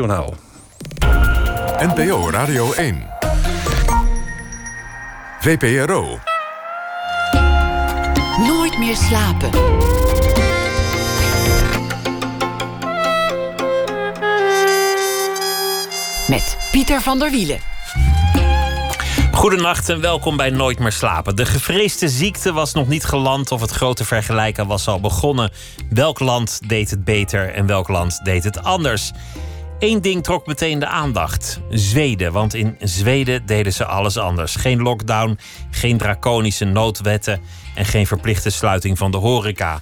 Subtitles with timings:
[0.00, 0.34] Journaal.
[1.78, 3.06] NPO Radio 1.
[5.40, 6.18] VPRO.
[8.46, 9.50] Nooit meer slapen.
[16.28, 17.58] Met Pieter van der Wielen.
[19.32, 21.36] Goedenacht en welkom bij Nooit meer slapen.
[21.36, 25.50] De gevreesde ziekte was nog niet geland of het grote vergelijken was al begonnen.
[25.90, 29.12] Welk land deed het beter en welk land deed het anders?
[29.80, 32.32] Eén ding trok meteen de aandacht: Zweden.
[32.32, 34.54] Want in Zweden deden ze alles anders.
[34.56, 35.38] Geen lockdown,
[35.70, 37.40] geen draconische noodwetten
[37.74, 39.80] en geen verplichte sluiting van de horeca.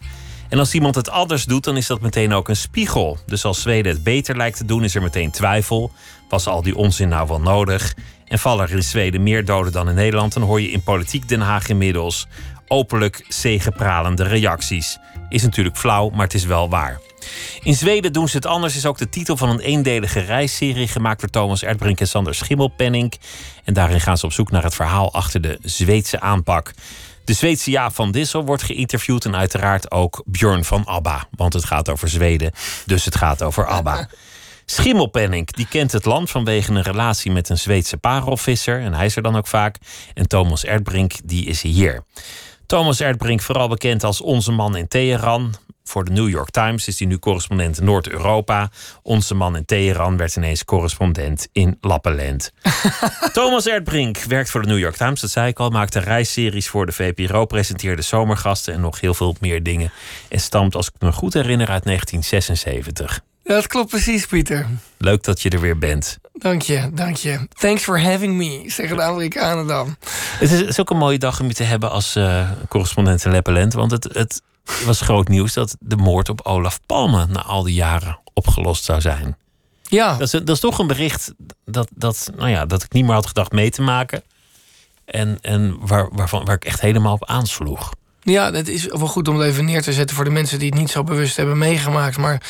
[0.49, 3.19] En als iemand het anders doet, dan is dat meteen ook een spiegel.
[3.27, 5.93] Dus als Zweden het beter lijkt te doen, is er meteen twijfel.
[6.29, 7.95] Was al die onzin nou wel nodig?
[8.25, 11.29] En vallen er in Zweden meer doden dan in Nederland, dan hoor je in politiek
[11.29, 12.27] Den Haag inmiddels
[12.69, 14.99] openlijk zegepralende reacties.
[15.29, 17.08] Is natuurlijk flauw, maar het is wel waar.
[17.63, 21.21] In Zweden doen ze het anders is ook de titel van een eendelige reisserie gemaakt
[21.21, 23.13] door Thomas Erdbrink en Sander Schimmelpenning.
[23.65, 26.73] En daarin gaan ze op zoek naar het verhaal achter de Zweedse aanpak.
[27.25, 31.29] De Zweedse Jaap van Dissel wordt geïnterviewd en uiteraard ook Björn van ABBA.
[31.31, 32.53] Want het gaat over Zweden,
[32.87, 34.09] dus het gaat over ABBA.
[34.71, 38.81] Schimmelpenning, die kent het land vanwege een relatie met een Zweedse parelvisser.
[38.81, 39.77] En hij is er dan ook vaak.
[40.15, 42.03] En Thomas Erdbrink, die is hier.
[42.67, 45.55] Thomas Erdbrink, vooral bekend als onze man in Teheran.
[45.89, 48.71] Voor de New York Times is hij nu correspondent Noord-Europa.
[49.03, 52.53] Onze man in Teheran werd ineens correspondent in Lappeland.
[53.33, 55.71] Thomas Erdbrink werkt voor de New York Times, dat zei ik al.
[55.71, 59.93] Maakte reisseries voor de VPRO, presenteerde zomergasten en nog heel veel meer dingen.
[60.29, 63.21] En stamt, als ik me goed herinner, uit 1976.
[63.45, 64.67] Ja, dat klopt precies, Pieter.
[64.99, 66.19] Leuk dat je er weer bent.
[66.33, 67.49] Dank je, dank je.
[67.59, 69.97] Thanks for having me, zeggen de Amerikanen dan.
[70.39, 73.73] Het is, ook een mooie dag om je te hebben als uh, correspondent in Lappeland.
[73.73, 74.43] Want het, het
[74.87, 79.01] was groot nieuws dat de moord op Olaf Palme na al die jaren opgelost zou
[79.01, 79.37] zijn.
[79.83, 80.13] Ja.
[80.13, 83.15] Dat is, dat is toch een bericht dat, dat, nou ja, dat ik niet meer
[83.15, 84.23] had gedacht mee te maken.
[85.05, 87.93] En, en waar, waarvan, waar ik echt helemaal op aansloeg.
[88.31, 90.69] Ja, het is wel goed om het even neer te zetten voor de mensen die
[90.69, 92.17] het niet zo bewust hebben meegemaakt.
[92.17, 92.43] Maar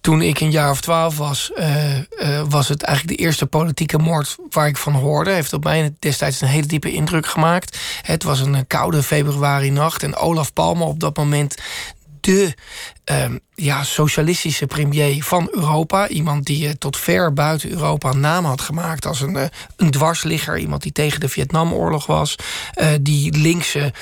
[0.00, 3.98] toen ik een jaar of twaalf was, uh, uh, was het eigenlijk de eerste politieke
[3.98, 5.30] moord waar ik van hoorde.
[5.30, 7.78] Heeft op mij destijds een hele diepe indruk gemaakt.
[8.02, 11.54] Het was een koude februari nacht en Olaf Palme op dat moment
[12.20, 12.54] de
[13.10, 16.08] uh, ja, socialistische premier van Europa.
[16.08, 19.44] Iemand die uh, tot ver buiten Europa naam had gemaakt als een, uh,
[19.76, 20.58] een dwarsligger.
[20.58, 22.36] Iemand die tegen de Vietnamoorlog was.
[22.74, 23.92] Uh, die linkse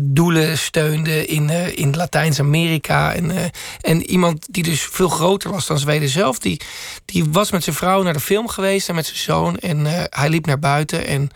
[0.00, 3.14] doelen steunde in, in Latijns-Amerika.
[3.14, 3.50] En,
[3.80, 6.38] en iemand die dus veel groter was dan Zweden zelf.
[6.38, 6.60] Die,
[7.04, 9.56] die was met zijn vrouw naar de film geweest en met zijn zoon.
[9.56, 11.30] En hij liep naar buiten en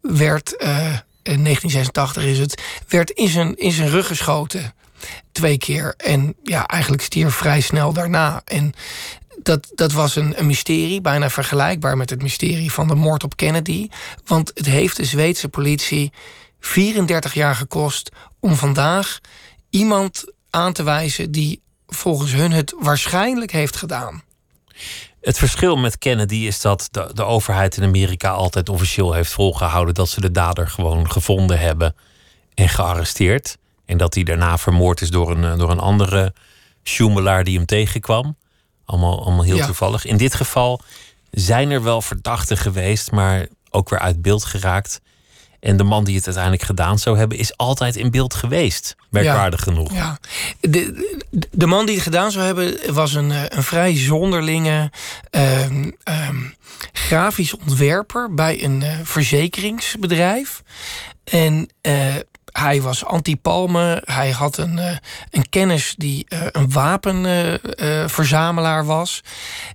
[0.00, 0.52] werd...
[1.22, 4.74] in 1986 is het, werd in zijn, in zijn rug geschoten
[5.32, 5.94] twee keer.
[5.96, 8.42] En ja, eigenlijk stierf vrij snel daarna.
[8.44, 8.72] En
[9.42, 13.36] dat, dat was een, een, mysterie, bijna vergelijkbaar met het mysterie van de moord op
[13.36, 13.88] Kennedy.
[14.24, 16.12] Want het heeft de Zweedse politie
[16.60, 19.20] 34 jaar gekost om vandaag
[19.70, 24.22] iemand aan te wijzen die volgens hun het waarschijnlijk heeft gedaan.
[25.20, 29.94] Het verschil met Kennedy is dat de, de overheid in Amerika altijd officieel heeft volgehouden
[29.94, 31.94] dat ze de dader gewoon gevonden hebben
[32.54, 33.56] en gearresteerd.
[33.86, 36.34] En dat hij daarna vermoord is door een, eh, door een andere
[36.84, 38.36] sjoemelaar die hem tegenkwam.
[38.84, 40.04] Allemaal, allemaal heel toevallig.
[40.04, 40.80] In dit geval
[41.30, 45.00] zijn er wel verdachten geweest, maar ook weer uit beeld geraakt.
[45.60, 48.96] En de man die het uiteindelijk gedaan zou hebben, is altijd in beeld geweest.
[49.10, 49.92] Merkwaardig genoeg.
[49.92, 50.18] Ja.
[50.60, 51.16] De,
[51.50, 54.90] de, man die het gedaan zou hebben, was een, eh, een vrij zonderlinge
[55.30, 56.28] uh,
[56.92, 60.62] grafisch ontwerper bij een uh, verzekeringsbedrijf.
[61.24, 61.68] En
[62.56, 64.02] hij was anti-palmen.
[64.04, 64.96] Hij had een, uh,
[65.30, 69.20] een kennis die uh, een wapenverzamelaar uh, was.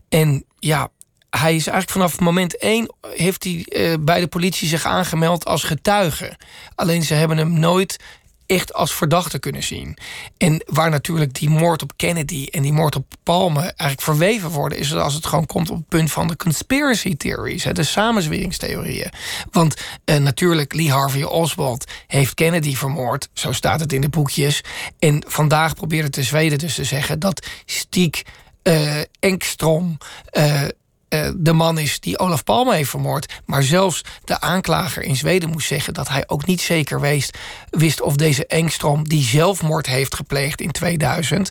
[0.09, 0.89] En ja,
[1.29, 2.93] hij is eigenlijk vanaf moment één...
[3.15, 3.65] heeft hij
[3.99, 6.37] bij de politie zich aangemeld als getuige.
[6.75, 7.97] Alleen ze hebben hem nooit
[8.51, 9.97] echt als verdachte kunnen zien.
[10.37, 14.77] En waar natuurlijk die moord op Kennedy en die moord op Palme eigenlijk verweven worden,
[14.77, 19.11] is als het gewoon komt op het punt van de conspiracy theories, de samenzweringstheorieën.
[19.51, 24.63] Want uh, natuurlijk, Lee Harvey Oswald heeft Kennedy vermoord, zo staat het in de boekjes.
[24.99, 28.23] En vandaag probeerde de Zweden dus te zeggen dat Stiek
[28.63, 29.97] uh, Engstrom
[30.33, 30.63] uh,
[31.35, 33.41] de man is die Olaf Palme heeft vermoord.
[33.45, 37.37] Maar zelfs de aanklager in Zweden moest zeggen dat hij ook niet zeker wist,
[37.69, 41.49] wist of deze Engstrom die zelfmoord heeft gepleegd in 2000,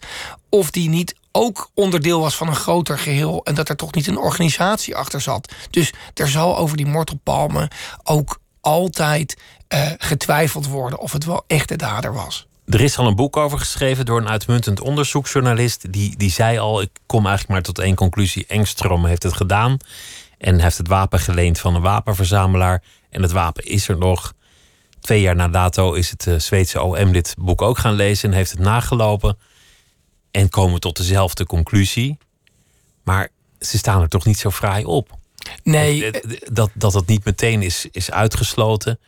[0.48, 4.06] of die niet ook onderdeel was van een groter geheel en dat er toch niet
[4.06, 5.52] een organisatie achter zat.
[5.70, 7.70] Dus er zal over die moord op Palme
[8.02, 9.36] ook altijd
[9.74, 12.48] uh, getwijfeld worden of het wel echt de dader was.
[12.66, 15.92] Er is al een boek over geschreven door een uitmuntend onderzoeksjournalist.
[15.92, 18.46] Die, die zei al: Ik kom eigenlijk maar tot één conclusie.
[18.46, 19.76] Engstrom heeft het gedaan.
[20.38, 22.82] En heeft het wapen geleend van een wapenverzamelaar.
[23.10, 24.34] En het wapen is er nog.
[25.00, 28.36] Twee jaar na dato is het uh, Zweedse OM dit boek ook gaan lezen en
[28.36, 29.38] heeft het nagelopen.
[30.30, 32.18] En komen tot dezelfde conclusie.
[33.04, 33.28] Maar
[33.60, 35.18] ze staan er toch niet zo fraai op.
[35.62, 36.10] Nee.
[36.52, 38.98] Dat dat, dat niet meteen is, is uitgesloten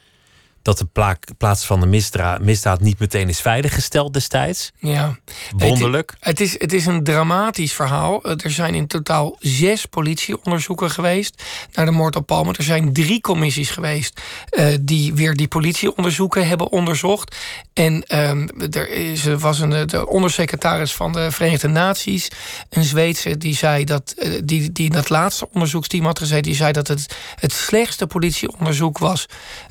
[0.63, 4.73] dat de plaats van de misdaad, misdaad niet meteen is veiliggesteld destijds.
[4.79, 5.19] Ja.
[5.57, 6.15] Wonderlijk.
[6.19, 8.25] Het, het, is, het is een dramatisch verhaal.
[8.25, 11.43] Er zijn in totaal zes politieonderzoeken geweest
[11.73, 12.57] naar de moord op Palmer.
[12.57, 14.21] Er zijn drie commissies geweest
[14.51, 17.37] uh, die weer die politieonderzoeken hebben onderzocht.
[17.73, 22.29] En um, er is, was een de ondersecretaris van de Verenigde Naties,
[22.71, 26.55] een Zweedse, die zei dat uh, die, die in dat laatste onderzoeksteam had gezeten, die
[26.55, 29.27] zei dat het het slechtste politieonderzoek was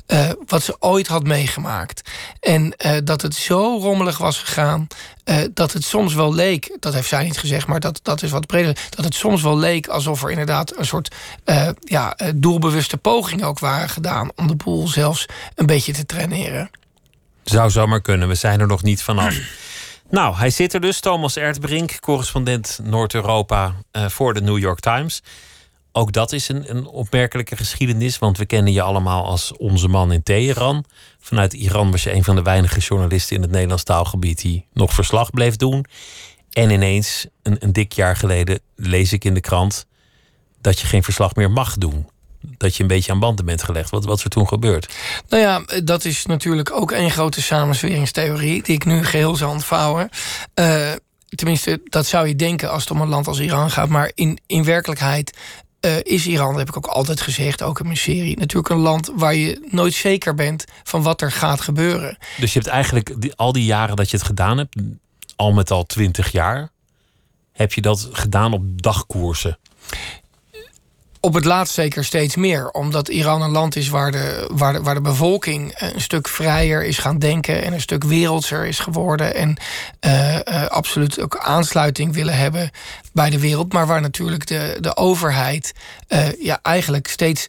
[0.06, 2.10] uh, wat ze ooit had meegemaakt.
[2.40, 4.86] En uh, dat het zo rommelig was gegaan.
[5.24, 8.30] Uh, dat het soms wel leek, dat heeft zij niet gezegd, maar dat, dat is
[8.30, 8.76] wat breder.
[8.90, 11.14] Dat het soms wel leek alsof er inderdaad een soort
[11.80, 14.30] ja, doelbewuste poging ook waren gedaan.
[14.36, 16.70] om de boel zelfs een beetje te traineren.
[17.44, 19.36] Zou zomaar kunnen, we zijn er nog niet vanaf.
[20.10, 25.22] nou, hij zit er dus, Thomas Erdbrink, correspondent Noord-Europa voor de New York Times.
[25.92, 30.12] Ook dat is een, een opmerkelijke geschiedenis, want we kennen je allemaal als onze man
[30.12, 30.84] in Teheran.
[31.20, 34.92] Vanuit Iran was je een van de weinige journalisten in het Nederlands taalgebied die nog
[34.92, 35.84] verslag bleef doen.
[36.52, 39.86] En ineens, een, een dik jaar geleden, lees ik in de krant
[40.60, 42.08] dat je geen verslag meer mag doen.
[42.40, 43.90] Dat je een beetje aan banden bent gelegd.
[43.90, 44.94] Wat, wat is er toen gebeurd?
[45.28, 50.08] Nou ja, dat is natuurlijk ook een grote samensweringstheorie die ik nu geheel zal ontvouwen.
[50.54, 50.90] Uh,
[51.28, 53.88] tenminste, dat zou je denken als het om een land als Iran gaat.
[53.88, 55.38] Maar in, in werkelijkheid
[55.86, 58.80] uh, is Iran, dat heb ik ook altijd gezegd, ook in mijn serie, natuurlijk een
[58.80, 62.18] land waar je nooit zeker bent van wat er gaat gebeuren.
[62.38, 64.76] Dus je hebt eigenlijk al die jaren dat je het gedaan hebt,
[65.36, 66.70] al met al twintig jaar,
[67.52, 69.58] heb je dat gedaan op dagkoersen?
[71.24, 72.70] Op het laatst zeker steeds meer.
[72.70, 76.84] Omdat Iran een land is waar de, waar, de, waar de bevolking een stuk vrijer
[76.84, 77.62] is gaan denken.
[77.62, 79.34] En een stuk wereldser is geworden.
[79.34, 79.56] En
[80.00, 82.70] uh, uh, absoluut ook aansluiting willen hebben
[83.12, 83.72] bij de wereld.
[83.72, 85.72] Maar waar natuurlijk de, de overheid
[86.08, 87.46] uh, ja, eigenlijk steeds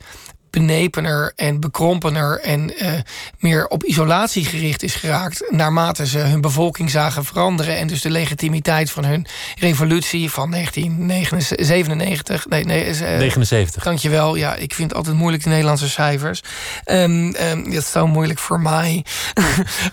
[0.53, 2.91] benepener en bekrompener en uh,
[3.39, 5.43] meer op isolatie gericht is geraakt.
[5.49, 7.77] naarmate ze hun bevolking zagen veranderen.
[7.77, 9.25] En dus de legitimiteit van hun
[9.59, 12.47] revolutie van 1997.
[12.47, 13.83] Nee, nee, uh, 79.
[13.83, 14.35] Dankjewel.
[14.35, 16.41] Ja, ik vind altijd moeilijk de Nederlandse cijfers.
[16.85, 19.05] Um, um, dat is zo moeilijk voor mij.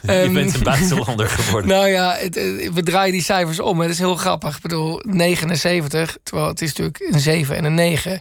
[0.03, 1.71] um, Je bent een buitenlander geworden.
[1.77, 2.35] nou ja, het,
[2.75, 3.81] we draaien die cijfers om.
[3.81, 4.57] Het is heel grappig.
[4.57, 8.21] Ik bedoel, 79, terwijl het is natuurlijk een 7 en een 9.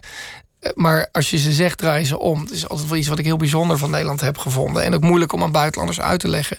[0.74, 2.40] Maar als je ze zegt, draaien ze om.
[2.40, 4.82] Het is altijd wel iets wat ik heel bijzonder van Nederland heb gevonden.
[4.82, 6.58] En ook moeilijk om aan buitenlanders uit te leggen.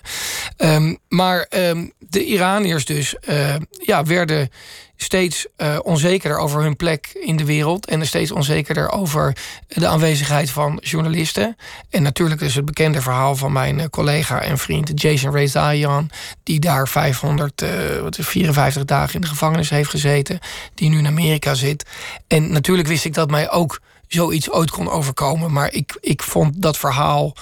[0.58, 3.56] Um, maar um, de Iraniërs dus uh,
[3.86, 4.50] ja, werden
[4.96, 7.88] steeds uh, onzekerder over hun plek in de wereld.
[7.88, 9.36] En steeds onzekerder over
[9.68, 11.56] de aanwezigheid van journalisten.
[11.90, 16.10] En natuurlijk dus het bekende verhaal van mijn uh, collega en vriend Jason Rezaian.
[16.44, 20.40] Die daar 554 dagen in de gevangenis heeft gezeten.
[20.74, 21.86] Die nu in Amerika zit.
[22.28, 23.80] En natuurlijk wist ik dat mij ook
[24.14, 25.52] zoiets ooit kon overkomen.
[25.52, 27.36] Maar ik, ik vond dat verhaal.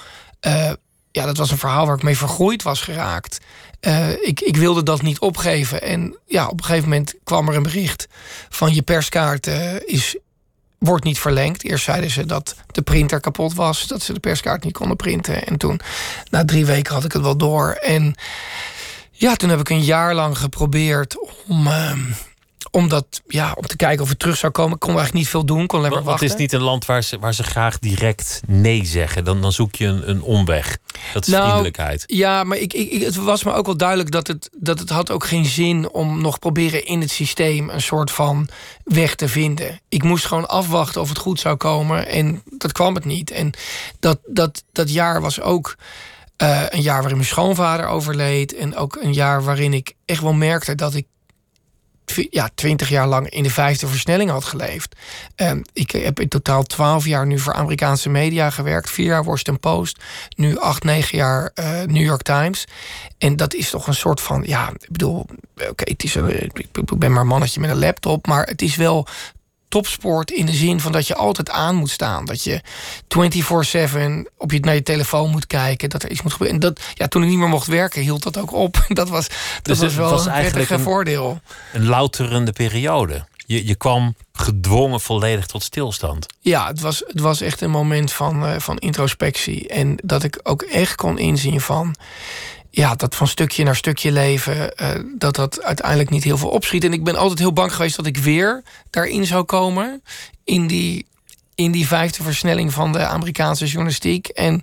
[0.46, 0.72] Uh,
[1.10, 3.38] ja, dat was een verhaal waar ik mee vergroeid was geraakt.
[3.80, 5.82] Uh, ik, ik wilde dat niet opgeven.
[5.82, 8.08] En ja, op een gegeven moment kwam er een bericht
[8.48, 10.16] van je perskaart uh, is,
[10.78, 11.64] wordt niet verlengd.
[11.64, 15.46] Eerst zeiden ze dat de printer kapot was, dat ze de perskaart niet konden printen.
[15.46, 15.80] En toen,
[16.30, 17.70] na drie weken, had ik het wel door.
[17.70, 18.14] En
[19.10, 21.16] ja, toen heb ik een jaar lang geprobeerd
[21.46, 21.68] om.
[22.72, 24.74] Uh, om, dat, ja, om te kijken of het terug zou komen.
[24.74, 25.66] Ik kon eigenlijk niet veel doen.
[25.66, 26.26] Kon alleen maar wachten.
[26.26, 29.24] Het is niet een land waar ze, waar ze graag direct nee zeggen.
[29.24, 30.78] Dan, dan zoek je een, een omweg.
[31.12, 32.04] Dat is nou, vriendelijkheid.
[32.06, 35.10] Ja, maar ik, ik, het was me ook wel duidelijk dat het, dat het had
[35.10, 38.48] ook geen zin om nog proberen in het systeem een soort van
[38.84, 39.80] weg te vinden.
[39.88, 42.06] Ik moest gewoon afwachten of het goed zou komen.
[42.06, 43.30] En dat kwam het niet.
[43.30, 43.52] En
[44.00, 45.76] dat, dat, dat jaar was ook.
[46.42, 48.54] Uh, een jaar waarin mijn schoonvader overleed.
[48.54, 51.06] En ook een jaar waarin ik echt wel merkte dat ik
[52.30, 54.96] ja, twintig jaar lang in de vijfde versnelling had geleefd.
[55.36, 58.90] Um, ik heb in totaal twaalf jaar nu voor Amerikaanse media gewerkt.
[58.90, 59.98] Vier jaar Washington Post.
[60.36, 62.64] Nu acht, negen jaar uh, New York Times.
[63.18, 65.26] En dat is toch een soort van, ja, ik bedoel,
[65.68, 69.06] oké, een, ik ben maar een mannetje met een laptop, maar het is wel
[69.70, 72.24] topsport in de zin van dat je altijd aan moet staan.
[72.24, 72.60] Dat je
[73.08, 76.54] 24/7 op je naar je telefoon moet kijken, dat er iets moet gebeuren.
[76.54, 78.84] En dat ja, toen ik niet meer mocht werken, hield dat ook op.
[79.00, 81.40] Dat was dat dus was wel was een een voordeel.
[81.72, 83.24] Een louterende periode.
[83.46, 86.26] Je, je kwam gedwongen volledig tot stilstand.
[86.40, 89.68] Ja, het was, het was echt een moment van, uh, van introspectie.
[89.68, 91.94] En dat ik ook echt kon inzien van
[92.70, 96.84] ja, dat van stukje naar stukje leven, eh, dat dat uiteindelijk niet heel veel opschiet.
[96.84, 100.02] En ik ben altijd heel bang geweest dat ik weer daarin zou komen.
[100.44, 101.06] In die,
[101.54, 104.28] in die vijfde versnelling van de Amerikaanse journalistiek.
[104.28, 104.60] En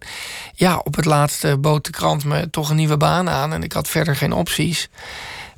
[0.54, 3.54] ja, op het laatste bood de krant me toch een nieuwe baan aan.
[3.54, 4.90] En ik had verder geen opties.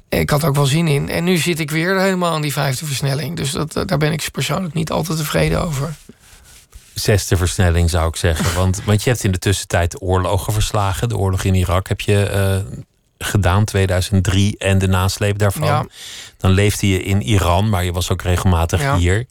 [0.09, 1.09] Ik had ook wel zin in.
[1.09, 3.35] En nu zit ik weer helemaal aan die vijfde versnelling.
[3.35, 5.95] Dus dat, daar ben ik persoonlijk niet altijd tevreden over
[6.99, 8.55] zesde versnelling, zou ik zeggen.
[8.55, 11.09] Want, want je hebt in de tussentijd oorlogen verslagen.
[11.09, 12.79] De oorlog in Irak heb je uh,
[13.17, 15.89] gedaan, 2003 en de nasleep daarvan.
[16.37, 19.25] Dan leefde je in Iran, maar je was ook regelmatig hier.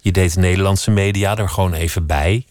[0.00, 2.46] Je deed Nederlandse media er gewoon even bij.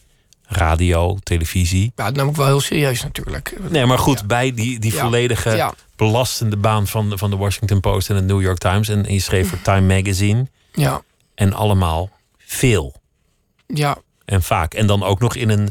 [0.46, 1.92] Radio, televisie.
[1.96, 3.56] Ja, dat nam ik wel heel serieus natuurlijk.
[3.68, 8.10] Nee, maar goed, bij die, die volledige belastende baan van de, van de Washington Post
[8.10, 8.88] en de New York Times.
[8.88, 10.46] En, en je schreef voor Time Magazine.
[10.72, 11.02] Ja.
[11.34, 12.94] En allemaal veel.
[13.66, 13.96] Ja,
[14.32, 14.74] en vaak.
[14.74, 15.68] En dan ook nog in een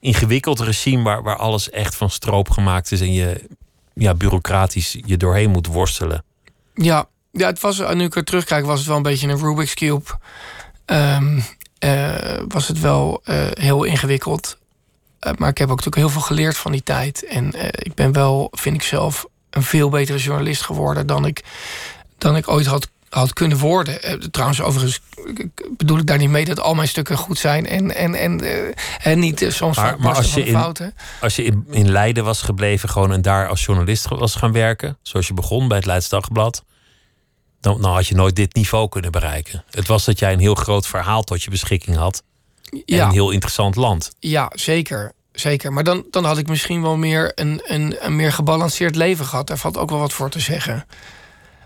[0.00, 3.48] ingewikkeld regime waar, waar alles echt van stroop gemaakt is en je
[3.94, 6.24] ja, bureaucratisch je doorheen moet worstelen.
[6.74, 9.74] Ja, ja het was, nu ik er terugkijk, was het wel een beetje een Rubik's
[9.74, 10.04] Cube.
[10.86, 11.42] Um,
[12.48, 14.58] was het wel uh, heel ingewikkeld.
[15.20, 17.24] Uh, maar ik heb ook natuurlijk heel veel geleerd van die tijd.
[17.24, 21.44] En ik ben wel, vind ik zelf, een veel betere journalist geworden dan ik,
[22.18, 23.98] dan ik ooit had had kunnen worden.
[24.04, 25.00] Uh, trouwens, overigens
[25.76, 28.40] bedoel ik daar niet mee dat al mijn stukken goed zijn en, en, en,
[29.02, 30.94] en niet uh, soms maar, maar als je in, fouten.
[31.20, 34.98] Als je in, in Leiden was gebleven gewoon en daar als journalist was gaan werken,
[35.02, 36.64] zoals je begon bij het Leids Dagblad,
[37.60, 39.64] dan, had je nooit dit niveau kunnen bereiken.
[39.70, 42.22] Het was dat jij een heel groot verhaal tot je beschikking had.
[42.84, 43.06] Ja.
[43.06, 44.12] een heel interessant land.
[44.18, 45.12] Ja, zeker.
[45.32, 45.72] Zeker.
[45.72, 49.46] Maar dan, dan had ik misschien wel meer een, een, een meer gebalanceerd leven gehad.
[49.46, 50.86] Daar valt ook wel wat voor te zeggen.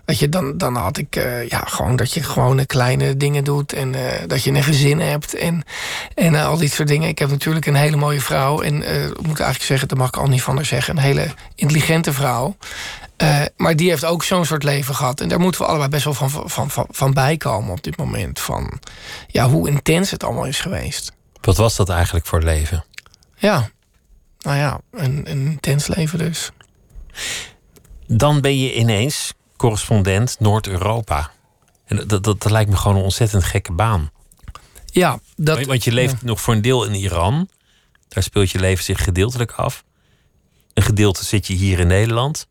[0.05, 3.73] Weet je, dan, dan had ik uh, ja, gewoon dat je gewoon kleine dingen doet.
[3.73, 5.35] En uh, dat je een gezin hebt.
[5.35, 5.63] En,
[6.15, 7.09] en uh, al die soort dingen.
[7.09, 8.61] Ik heb natuurlijk een hele mooie vrouw.
[8.61, 10.97] En ik moet eigenlijk zeggen, dat mag ik al niet van haar zeggen.
[10.97, 12.55] Een hele intelligente vrouw.
[13.57, 15.21] maar die heeft ook zo'n soort leven gehad.
[15.21, 18.39] En daar moeten we allebei best wel van, van, van, van bijkomen op dit moment.
[18.39, 18.79] Van
[19.27, 21.11] ja, hoe intens het allemaal is geweest.
[21.41, 22.85] Wat was dat eigenlijk voor leven?
[23.35, 23.69] Ja,
[24.39, 26.51] nou ja, een, een intens leven dus.
[28.07, 31.31] Dan ben je ineens correspondent Noord-Europa.
[31.85, 34.11] En dat, dat, dat, lijkt me gewoon een ontzettend gekke baan.
[34.85, 37.49] Ja, dat, want je leeft nog voor een deel in Iran.
[38.07, 39.83] Daar speelt je leven zich gedeeltelijk af.
[40.73, 42.47] Een gedeelte zit je hier in Nederland.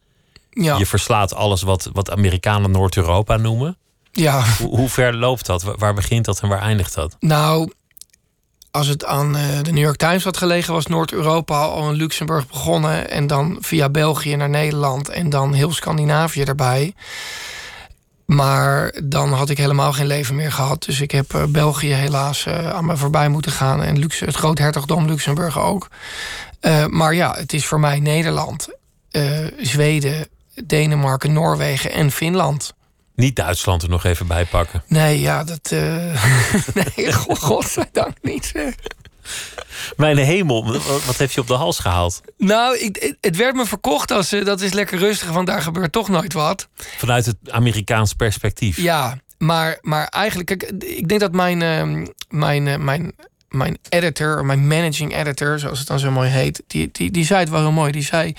[0.50, 0.76] Ja.
[0.76, 3.76] Je verslaat alles wat, wat Amerikanen Noord-Europa noemen.
[4.12, 4.44] Ja.
[4.58, 5.62] Hoe, hoe, ver loopt dat?
[5.62, 7.16] Waar begint dat en waar eindigt dat?
[7.20, 7.73] Nou,
[8.75, 12.47] als het aan eh, de New York Times had gelegen, was Noord-Europa al in Luxemburg
[12.49, 13.11] begonnen.
[13.11, 16.95] En dan via België naar Nederland en dan heel Scandinavië erbij.
[18.26, 20.83] Maar dan had ik helemaal geen leven meer gehad.
[20.83, 23.83] Dus ik heb uh, België helaas uh, aan me voorbij moeten gaan.
[23.83, 25.88] En Lux het groothertogdom Luxemburg ook.
[26.88, 28.69] maar ja, het is voor mij Nederland,
[29.61, 30.28] Zweden,
[30.64, 32.75] Denemarken, Noorwegen en Finland.
[33.14, 34.83] Niet Duitsland er nog even bij pakken.
[34.87, 35.71] Nee, ja, dat.
[35.73, 36.25] Uh...
[36.97, 38.52] nee, godzijdank niet.
[39.97, 40.73] Mijn hemel,
[41.06, 42.21] wat heb je op de hals gehaald?
[42.38, 45.92] Nou, ik, het werd me verkocht als uh, dat is lekker rustig, want daar gebeurt
[45.92, 46.68] toch nooit wat.
[46.75, 48.76] Vanuit het Amerikaans perspectief.
[48.76, 53.12] Ja, maar, maar eigenlijk, kijk, ik denk dat mijn, uh, mijn, uh, mijn,
[53.49, 57.40] mijn editor, mijn managing editor, zoals het dan zo mooi heet, die, die, die zei
[57.40, 57.92] het wel heel mooi.
[57.92, 58.35] Die zei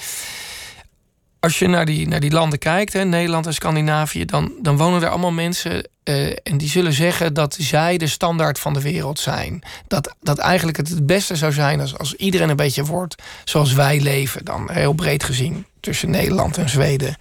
[1.45, 5.01] als je naar die, naar die landen kijkt, hè, Nederland en Scandinavië, dan, dan wonen
[5.01, 9.19] er allemaal mensen uh, en die zullen zeggen dat zij de standaard van de wereld
[9.19, 9.61] zijn.
[9.87, 13.73] Dat, dat eigenlijk het het beste zou zijn als, als iedereen een beetje wordt zoals
[13.73, 17.15] wij leven, dan heel breed gezien tussen Nederland en Zweden.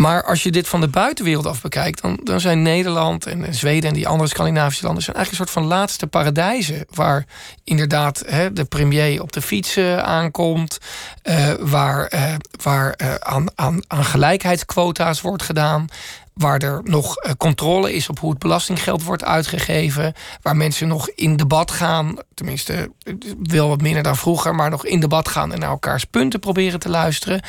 [0.00, 3.88] Maar als je dit van de buitenwereld af bekijkt, dan, dan zijn Nederland en Zweden
[3.88, 6.84] en die andere Scandinavische landen zijn eigenlijk een soort van laatste paradijzen.
[6.90, 7.26] Waar
[7.64, 10.78] inderdaad hè, de premier op de fiets uh, aankomt,
[11.24, 15.88] uh, waar, uh, waar aan, aan, aan gelijkheidsquota's wordt gedaan
[16.38, 21.08] waar er nog eh, controle is op hoe het belastinggeld wordt uitgegeven, waar mensen nog
[21.08, 22.90] in debat gaan, tenminste
[23.42, 26.80] wel wat minder dan vroeger, maar nog in debat gaan en naar elkaars punten proberen
[26.80, 27.40] te luisteren.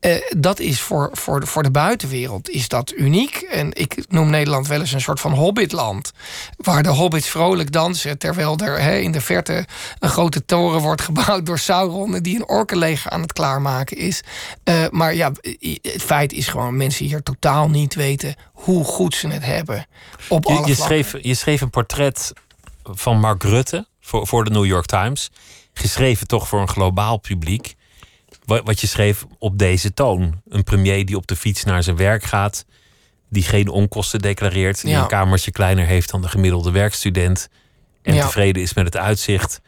[0.00, 3.36] Uh, dat is voor, voor, de, voor de buitenwereld is dat uniek.
[3.36, 6.12] En ik noem Nederland wel eens een soort van hobbitland,
[6.56, 9.66] waar de hobbits vrolijk dansen, terwijl er in de verte
[9.98, 14.22] een grote toren wordt gebouwd door Sauron die een orkenleger aan het klaarmaken is.
[14.90, 15.32] Maar ja,
[15.82, 19.86] het feit is gewoon mensen hier totaal niet weten hoe goed ze het hebben.
[20.28, 22.32] Op je, je schreef, je schreef een portret
[22.82, 25.30] van Mark Rutte voor, voor de New York Times.
[25.72, 27.74] Geschreven toch voor een globaal publiek.
[28.44, 30.40] Wat, wat je schreef op deze toon.
[30.48, 32.64] Een premier die op de fiets naar zijn werk gaat.
[33.30, 34.82] Die geen onkosten declareert.
[34.82, 37.48] Die een kamertje kleiner heeft dan de gemiddelde werkstudent.
[38.02, 39.60] En tevreden is met het uitzicht.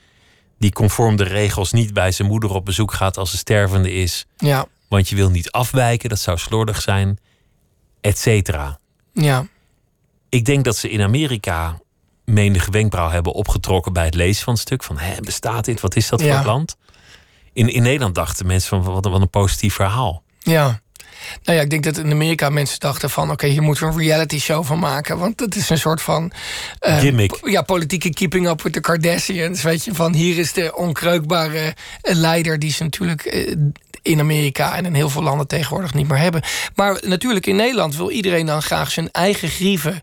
[0.58, 4.26] Die conform de regels niet bij zijn moeder op bezoek gaat als ze stervende is.
[4.36, 7.18] Ja want je wil niet afwijken, dat zou slordig zijn,
[8.00, 8.78] et cetera.
[9.12, 9.46] Ja.
[10.28, 11.78] Ik denk dat ze in Amerika
[12.24, 14.82] menige wenkbrauw hebben opgetrokken bij het lezen van het stuk.
[14.82, 15.80] Van, hè, bestaat dit?
[15.80, 16.36] Wat is dat voor Ja.
[16.36, 16.76] het land?
[17.52, 20.22] In, in Nederland dachten mensen van, wat een positief verhaal.
[20.38, 20.80] Ja.
[21.42, 23.30] Nou ja, ik denk dat in Amerika mensen dachten van...
[23.30, 25.18] oké, hier moeten we een reality show van maken.
[25.18, 26.32] Want het is een soort van...
[26.78, 27.38] eh, Gimmick.
[27.42, 29.62] Ja, politieke keeping up with the Kardashians.
[29.62, 32.58] Weet je, van hier is de onkreukbare eh, leider...
[32.58, 33.54] die ze natuurlijk eh,
[34.02, 36.42] in Amerika en in heel veel landen tegenwoordig niet meer hebben.
[36.74, 40.00] Maar natuurlijk in Nederland wil iedereen dan graag zijn eigen grieven...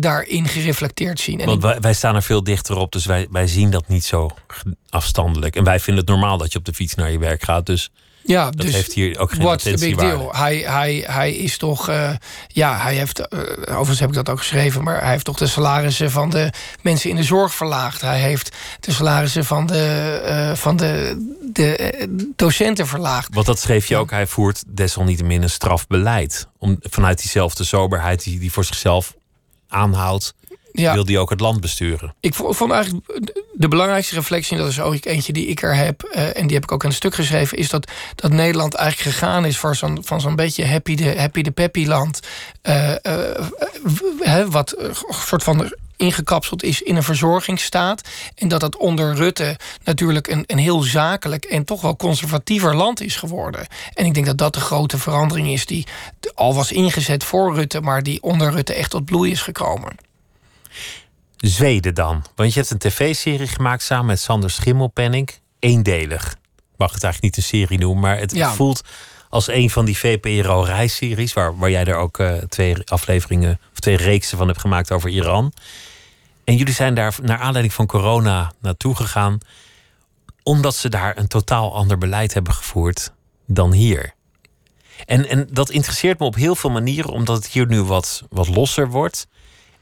[0.00, 1.40] daarin gereflecteerd zien.
[1.40, 4.04] En Want wij, wij staan er veel dichter op, dus wij, wij zien dat niet
[4.04, 4.30] zo
[4.90, 5.56] afstandelijk.
[5.56, 7.66] En wij vinden het normaal dat je op de fiets naar je werk gaat.
[7.66, 7.90] Dus
[8.24, 10.34] ja, dat dus, heeft hier ook geen What's the big deal?
[10.34, 12.10] Hij, hij, hij is toch, eh,
[12.48, 15.46] ja, hij heeft, eh, overigens heb ik dat ook geschreven, maar hij heeft toch de
[15.46, 18.00] salarissen van de mensen in de zorg verlaagd.
[18.00, 21.16] Hij heeft de salarissen van de, eh, van de,
[21.52, 23.34] de docenten verlaagd.
[23.34, 24.10] Want dat schreef je ook.
[24.10, 26.48] Hij voert desalniettemin een strafbeleid.
[26.58, 29.14] Om, vanuit diezelfde soberheid die hij voor zichzelf
[29.68, 30.34] aanhoudt,
[30.72, 30.94] Ja.
[30.94, 32.14] wil hij ook het land besturen.
[32.20, 33.06] Ik vo- vond eigenlijk
[33.52, 36.54] de belangrijkste reflectie, en dat is ook eentje die ik er heb, eh, en die
[36.54, 39.76] heb ik ook in een stuk geschreven, is dat, dat Nederland eigenlijk gegaan is voor
[39.76, 42.20] zo'n, van zo'n beetje happy de, happy de peppy land.
[42.62, 48.08] eh, eh, wat een soort van ingekapseld is in een verzorgingsstaat.
[48.34, 53.00] En dat dat onder Rutte natuurlijk een, een heel zakelijk en toch wel conservatiever land
[53.00, 53.66] is geworden.
[53.94, 55.86] En ik denk dat dat de grote verandering is die
[56.34, 59.92] al was ingezet voor Rutte, maar die onder Rutte echt tot bloei is gekomen.
[61.36, 62.24] Zweden dan.
[62.34, 65.30] Want je hebt een tv-serie gemaakt samen met Sander Schimmelpenning.
[65.58, 66.32] Eendelig.
[66.56, 68.52] Ik mag het eigenlijk niet een serie noemen, maar het Ja.
[68.52, 68.82] voelt
[69.28, 71.32] als een van die VPRO-reisseries...
[71.32, 75.10] Waar, waar jij er ook eh, twee afleveringen of twee reeksen van hebt gemaakt over
[75.10, 75.52] Iran.
[76.44, 79.38] En jullie zijn daar naar aanleiding van corona naartoe gegaan...
[80.42, 83.12] omdat ze daar een totaal ander beleid hebben gevoerd
[83.46, 84.14] dan hier.
[85.04, 88.48] En, en dat interesseert me op heel veel manieren, omdat het hier nu wat, wat
[88.48, 89.26] losser wordt.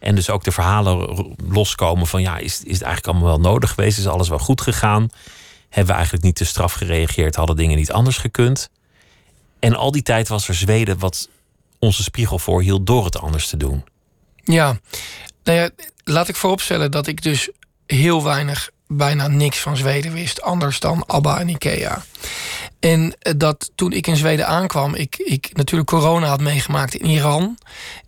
[0.00, 3.71] En dus ook de verhalen loskomen van ja, is, is het eigenlijk allemaal wel nodig
[3.71, 3.99] geweest?
[3.99, 5.09] Is alles wel goed gegaan?
[5.69, 7.35] Hebben we eigenlijk niet te straf gereageerd?
[7.35, 8.70] Hadden dingen niet anders gekund?
[9.59, 11.29] En al die tijd was er Zweden wat
[11.79, 13.85] onze spiegel voorhield door het anders te doen.
[14.44, 14.79] Ja,
[15.44, 15.70] nou ja,
[16.05, 17.51] laat ik vooropstellen dat ik dus
[17.87, 20.42] heel weinig, bijna niks van Zweden wist.
[20.42, 22.05] Anders dan ABBA en Ikea.
[22.81, 27.07] En eh, dat toen ik in Zweden aankwam, ik, ik natuurlijk corona had meegemaakt in
[27.07, 27.59] Iran.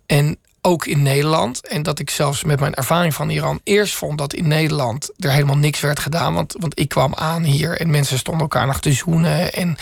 [0.05, 1.67] En ook in Nederland.
[1.67, 5.31] En dat ik zelfs met mijn ervaring van Iran eerst vond dat in Nederland er
[5.31, 6.33] helemaal niks werd gedaan.
[6.33, 9.75] Want, want ik kwam aan hier en mensen stonden elkaar nog te zoenen en,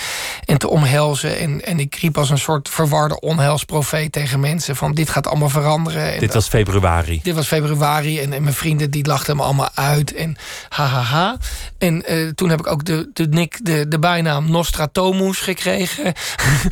[0.46, 1.38] en te omhelzen.
[1.39, 5.50] En, en ik riep als een soort verwarde onheilsprofeet tegen mensen van dit gaat allemaal
[5.50, 6.13] veranderen.
[6.13, 7.20] En Dit was februari.
[7.24, 10.13] dit was februari en, en mijn vrienden die lachten me allemaal uit.
[10.13, 10.36] En
[10.70, 11.38] hahaha.
[11.78, 16.13] En eh, toen heb ik ook de, de, nick, de, de bijnaam Nostratomus gekregen.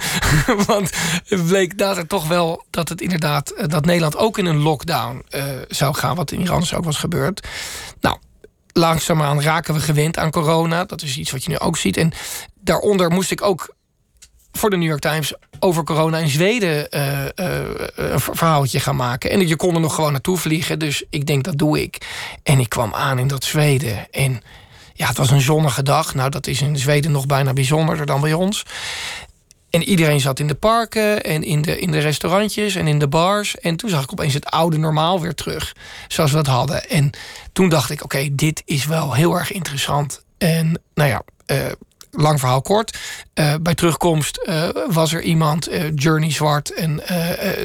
[0.68, 0.92] Want
[1.26, 3.50] het bleek later toch wel dat het inderdaad...
[3.50, 6.16] eh, dat Nederland ook in een lockdown eh, zou gaan.
[6.16, 7.48] Wat in Iran dus ook was gebeurd.
[8.02, 8.18] Nou,
[8.74, 10.86] langzaamaan raken we gewend aan corona.
[10.86, 11.98] Dat is iets wat je nu ook ziet.
[11.98, 12.12] En
[12.56, 13.76] daaronder moest ik ook
[14.52, 19.30] voor de New York Times over corona in Zweden eh, eh, een verhaaltje gaan maken.
[19.30, 20.80] En je kon er nog gewoon naartoe vliegen.
[20.80, 21.98] Dus ik denk, dat doe ik.
[22.44, 24.12] En ik kwam aan in dat Zweden.
[24.12, 24.42] En
[24.94, 26.16] ja, het was een zonnige dag.
[26.16, 28.66] Nou, dat is in Zweden nog bijna bijzonderder dan bij ons.
[29.70, 33.08] En iedereen zat in de parken en in de, in de restaurantjes en in de
[33.08, 33.58] bars.
[33.58, 35.76] En toen zag ik opeens het oude normaal weer terug.
[36.08, 36.90] Zoals we dat hadden.
[36.90, 37.10] En
[37.54, 40.24] toen dacht ik, oké, dit is wel heel erg interessant.
[40.38, 41.66] En nou ja, eh,
[42.12, 42.98] lang verhaal kort.
[43.34, 47.02] Eh, bij terugkomst eh, was er iemand, eh, Journey Zwart, en,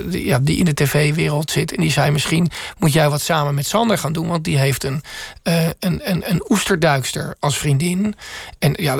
[0.06, 1.72] die, ja, die in de tv-wereld zit.
[1.74, 4.28] En die zei: Misschien moet jij wat samen met Sander gaan doen.
[4.28, 5.02] Want die heeft een,
[5.42, 8.14] een, een, een oesterduikster als vriendin.
[8.58, 8.96] En ja,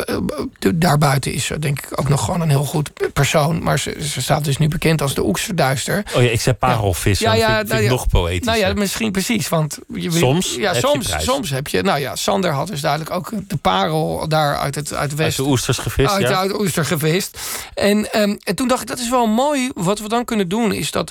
[0.59, 3.62] de- daarbuiten is ze denk ik ook nog gewoon een heel goed persoon.
[3.62, 6.02] Maar ze, ze staat dus nu bekend als de oesterduister.
[6.16, 7.18] Oh ja, ik zei parelvis.
[7.18, 7.88] Ja, Ja, ja, vind, vind nou ja.
[7.90, 8.46] nog poëtisch.
[8.46, 9.48] Nou ja, misschien precies.
[9.48, 11.24] Want je, Soms ja, heb je soms, prijs.
[11.24, 11.83] soms heb je.
[11.83, 15.53] Nou ja, Sander had dus duidelijk ook de parel daar uit het uit Uit de
[15.53, 16.38] oesters gevist, uit, ja.
[16.38, 17.38] uit Oester gevist.
[17.75, 19.70] En, ehm, en toen dacht ik, dat is wel mooi.
[19.75, 21.11] Wat we dan kunnen doen, is dat,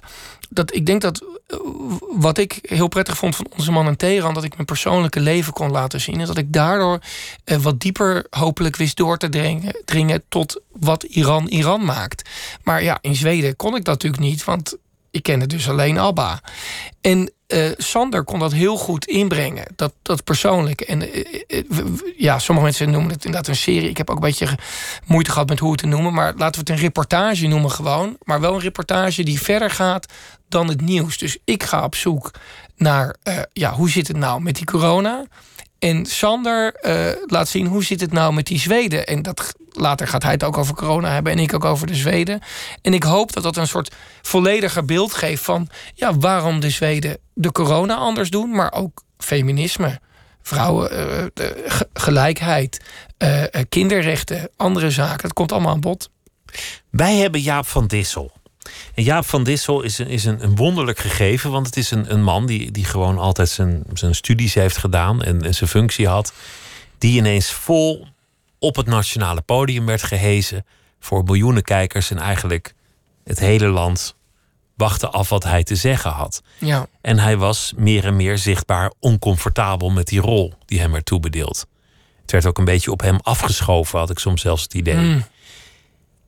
[0.50, 1.58] dat ik denk dat eh,
[2.16, 5.54] wat ik heel prettig vond van onze man in Teheran, dat ik mijn persoonlijke leven
[5.54, 6.20] kon laten zien.
[6.20, 7.00] En dat ik daardoor
[7.44, 12.30] eh, wat dieper hopelijk wist door te dringen, dringen tot wat Iran Iran maakt.
[12.64, 14.78] Maar ja, in Zweden kon ik dat natuurlijk niet, want
[15.12, 16.42] ik kende dus alleen Abba.
[17.02, 20.82] En eh, Sander kon dat heel goed inbrengen, dat, dat persoonlijk.
[20.82, 21.66] En eh, eh,
[22.18, 23.90] ja, sommige mensen noemen het inderdaad een serie.
[23.90, 24.58] Ik heb ook een beetje
[25.06, 26.14] moeite gehad met hoe het te noemen.
[26.14, 28.18] Maar laten we het een reportage noemen gewoon.
[28.24, 30.14] Maar wel een reportage die verder gaat
[30.50, 31.18] dan het nieuws.
[31.18, 32.32] Dus ik ga op zoek
[32.76, 33.16] naar,
[33.54, 35.26] ja, hoe zit het nou met die corona?
[35.80, 36.80] En Sander
[37.26, 39.08] laat zien hoe zit het nou met die Zweden.
[39.08, 41.96] En dat later gaat hij het ook over corona hebben en ik ook over de
[41.96, 42.40] Zweden.
[42.82, 47.18] En ik hoop dat dat een soort vollediger beeld geeft van ja, waarom de Zweden
[47.34, 50.00] de corona anders doen, maar ook feminisme,
[50.42, 50.92] vrouwen,
[51.42, 51.50] uh,
[51.94, 52.82] gelijkheid,
[53.18, 55.22] uh, kinderrechten, andere zaken.
[55.22, 56.10] Dat komt allemaal aan bod.
[56.90, 58.32] Wij hebben Jaap van Dissel.
[58.94, 62.12] En Jaap van Dissel is, een, is een, een wonderlijk gegeven, want het is een,
[62.14, 66.08] een man die, die gewoon altijd zijn, zijn studies heeft gedaan en, en zijn functie
[66.08, 66.34] had.
[66.98, 68.08] Die ineens vol
[68.64, 70.66] op het nationale podium werd gehezen
[71.00, 72.74] voor miljoenen kijkers en eigenlijk
[73.24, 74.16] het hele land
[74.76, 76.42] wachtte af wat hij te zeggen had.
[76.58, 76.88] Ja.
[77.02, 81.66] En hij was meer en meer zichtbaar oncomfortabel met die rol die hem werd toebedeeld.
[82.22, 84.96] Het werd ook een beetje op hem afgeschoven, had ik soms zelfs het idee.
[84.96, 85.26] Mm.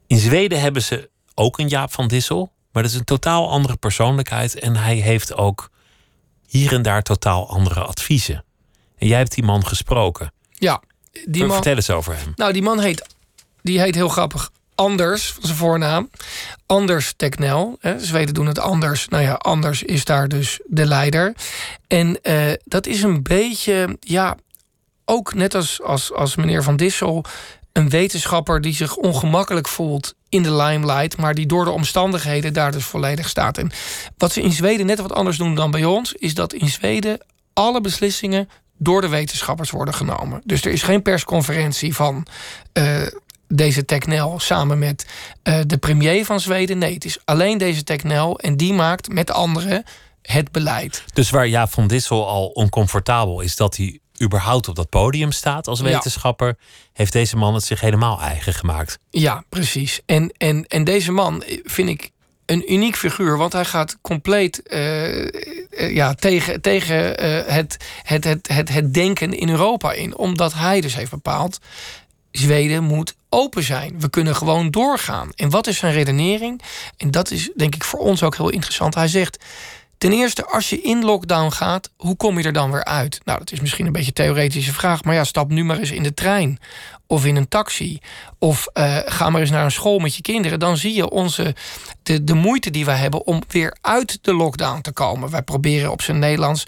[0.07, 3.75] In Zweden hebben ze ook een Jaap van Dissel, maar dat is een totaal andere
[3.75, 5.71] persoonlijkheid en hij heeft ook
[6.47, 8.43] hier en daar totaal andere adviezen.
[8.97, 10.33] En jij hebt die man gesproken.
[10.49, 10.81] Ja,
[11.25, 12.31] die man, Vertel eens over hem.
[12.35, 13.05] Nou, die man heet,
[13.61, 16.09] die heet heel grappig Anders, van zijn voornaam.
[16.65, 17.79] Anders Teknel.
[17.97, 19.07] Zweden doen het anders.
[19.07, 21.35] Nou ja, Anders is daar dus de leider.
[21.87, 24.37] En uh, dat is een beetje, ja,
[25.05, 27.23] ook net als, als, als meneer Van Dissel...
[27.71, 31.17] een wetenschapper die zich ongemakkelijk voelt in de limelight...
[31.17, 33.57] maar die door de omstandigheden daar dus volledig staat.
[33.57, 33.71] En
[34.17, 36.13] wat ze in Zweden net wat anders doen dan bij ons...
[36.13, 37.19] is dat in Zweden
[37.53, 40.41] alle beslissingen door de wetenschappers worden genomen.
[40.45, 42.27] Dus er is geen persconferentie van
[42.73, 43.07] uh,
[43.47, 45.05] deze Technel samen met
[45.43, 46.77] uh, de premier van Zweden.
[46.77, 49.83] Nee, het is alleen deze Technel en die maakt met anderen
[50.21, 51.03] het beleid.
[51.13, 55.67] Dus waar Jaap van Dissel al oncomfortabel is dat hij überhaupt op dat podium staat
[55.67, 56.65] als wetenschapper, ja.
[56.93, 58.99] heeft deze man het zich helemaal eigen gemaakt.
[59.09, 60.01] Ja, precies.
[60.05, 62.11] En, en, en deze man vind ik
[62.45, 68.47] een uniek figuur, want hij gaat compleet uh, ja, tegen, tegen uh, het, het, het,
[68.47, 70.17] het, het denken in Europa in.
[70.17, 71.59] Omdat hij dus heeft bepaald,
[72.31, 73.99] Zweden moet open zijn.
[73.99, 75.29] We kunnen gewoon doorgaan.
[75.35, 76.61] En wat is zijn redenering?
[76.97, 78.95] En dat is denk ik voor ons ook heel interessant.
[78.95, 79.43] Hij zegt,
[79.97, 83.21] ten eerste, als je in lockdown gaat, hoe kom je er dan weer uit?
[83.23, 85.91] Nou, dat is misschien een beetje een theoretische vraag, maar ja, stap nu maar eens
[85.91, 86.59] in de trein
[87.07, 87.99] of in een taxi.
[88.39, 90.59] Of uh, ga maar eens naar een school met je kinderen.
[90.59, 91.55] Dan zie je onze,
[92.03, 95.29] de, de moeite die wij hebben om weer uit de lockdown te komen.
[95.29, 96.65] Wij proberen op zijn Nederlands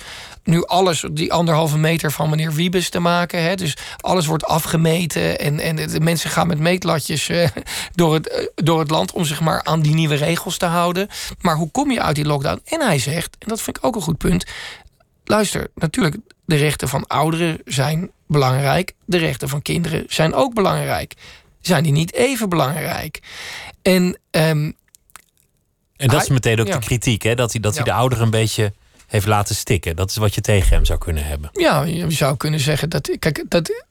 [0.47, 3.43] nu alles, die anderhalve meter van meneer Wiebes te maken.
[3.43, 3.55] Hè.
[3.55, 5.39] Dus alles wordt afgemeten.
[5.39, 7.47] En, en de mensen gaan met meetlatjes uh,
[7.93, 11.07] door, het, uh, door het land om zich maar aan die nieuwe regels te houden.
[11.41, 12.61] Maar hoe kom je uit die lockdown?
[12.65, 14.45] En hij zegt, en dat vind ik ook een goed punt.
[15.27, 18.93] Luister, natuurlijk, de rechten van ouderen zijn belangrijk.
[19.05, 21.13] De rechten van kinderen zijn ook belangrijk.
[21.61, 23.19] Zijn die niet even belangrijk?
[23.81, 24.75] En, um,
[25.95, 26.77] en dat is meteen ook ja.
[26.77, 27.35] de kritiek, hè?
[27.35, 28.73] dat hij, dat hij de ouderen een beetje
[29.07, 29.95] heeft laten stikken.
[29.95, 31.49] Dat is wat je tegen hem zou kunnen hebben.
[31.53, 33.09] Ja, je zou kunnen zeggen dat.
[33.19, 33.85] Kijk, dat.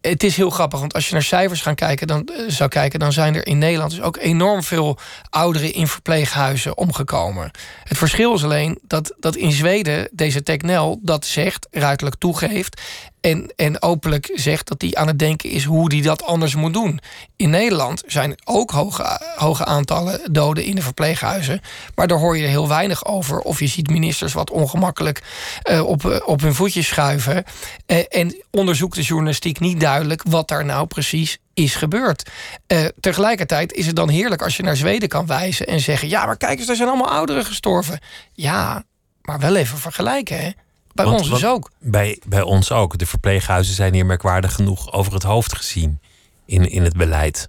[0.00, 3.12] Het is heel grappig, want als je naar cijfers gaan kijken, dan, zou kijken, dan
[3.12, 4.98] zijn er in Nederland dus ook enorm veel
[5.30, 7.50] ouderen in verpleeghuizen omgekomen.
[7.84, 12.80] Het verschil is alleen dat, dat in Zweden deze Technel dat zegt, ruidelijk toegeeft.
[13.20, 16.72] En, en openlijk zegt dat hij aan het denken is hoe hij dat anders moet
[16.72, 17.00] doen.
[17.36, 21.60] In Nederland zijn ook hoge, hoge aantallen doden in de verpleeghuizen.
[21.94, 23.38] Maar daar hoor je heel weinig over.
[23.38, 25.22] Of je ziet ministers wat ongemakkelijk
[25.70, 27.44] uh, op, op hun voetjes schuiven.
[27.86, 32.30] Uh, en onderzoekt de journalistiek niet duidelijk wat daar nou precies is gebeurd.
[32.72, 36.26] Uh, tegelijkertijd is het dan heerlijk als je naar Zweden kan wijzen en zeggen: ja,
[36.26, 37.98] maar kijk eens, er zijn allemaal ouderen gestorven.
[38.32, 38.84] Ja,
[39.22, 40.50] maar wel even vergelijken, hè?
[40.94, 41.70] Bij want, ons dus ook.
[41.78, 42.98] Bij, bij ons ook.
[42.98, 46.00] De verpleeghuizen zijn hier merkwaardig genoeg over het hoofd gezien
[46.46, 47.48] in, in het beleid.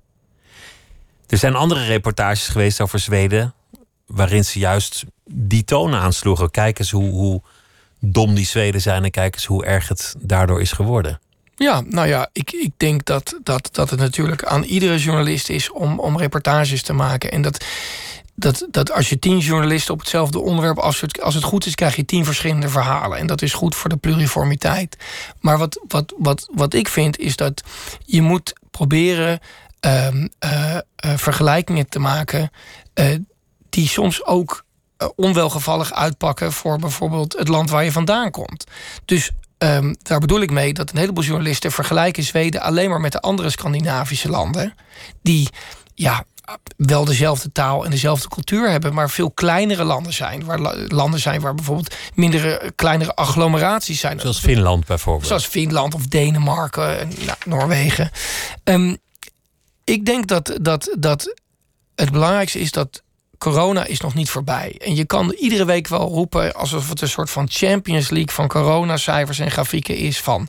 [1.27, 3.53] Er zijn andere reportages geweest over Zweden.
[4.05, 6.51] waarin ze juist die toon aansloegen.
[6.51, 7.41] Kijk eens hoe, hoe
[7.99, 11.19] dom die Zweden zijn en kijk eens hoe erg het daardoor is geworden.
[11.55, 15.71] Ja, nou ja, ik, ik denk dat, dat, dat het natuurlijk aan iedere journalist is
[15.71, 17.31] om, om reportages te maken.
[17.31, 17.65] En dat
[18.41, 21.95] dat, dat als je tien journalisten op hetzelfde onderwerp afzet, als het goed is, krijg
[21.95, 23.17] je tien verschillende verhalen.
[23.17, 24.97] En dat is goed voor de pluriformiteit.
[25.39, 27.63] Maar wat, wat, wat, wat ik vind, is dat
[28.05, 29.39] je moet proberen
[29.79, 30.79] um, uh, uh,
[31.15, 32.51] vergelijkingen te maken
[32.93, 33.15] uh,
[33.69, 34.65] die soms ook
[35.15, 38.63] onwelgevallig uitpakken voor bijvoorbeeld het land waar je vandaan komt.
[39.05, 39.31] Dus
[39.63, 43.21] Um, daar bedoel ik mee dat een heleboel journalisten vergelijken Zweden alleen maar met de
[43.21, 44.73] andere Scandinavische landen.
[45.21, 45.49] Die
[45.95, 46.25] ja,
[46.77, 50.45] wel dezelfde taal en dezelfde cultuur hebben, maar veel kleinere landen zijn.
[50.45, 54.19] Waar landen zijn waar bijvoorbeeld mindere, kleinere agglomeraties zijn.
[54.19, 55.27] Zoals Finland bijvoorbeeld.
[55.27, 58.11] Zoals Finland of Denemarken en nou, Noorwegen.
[58.63, 58.97] Um,
[59.83, 61.35] ik denk dat, dat, dat
[61.95, 63.03] het belangrijkste is dat
[63.37, 64.75] corona is nog niet voorbij.
[64.77, 68.47] En je kan iedere week wel roepen alsof het een soort van Champions League van
[68.47, 70.47] coronacijfers en grafieken is van.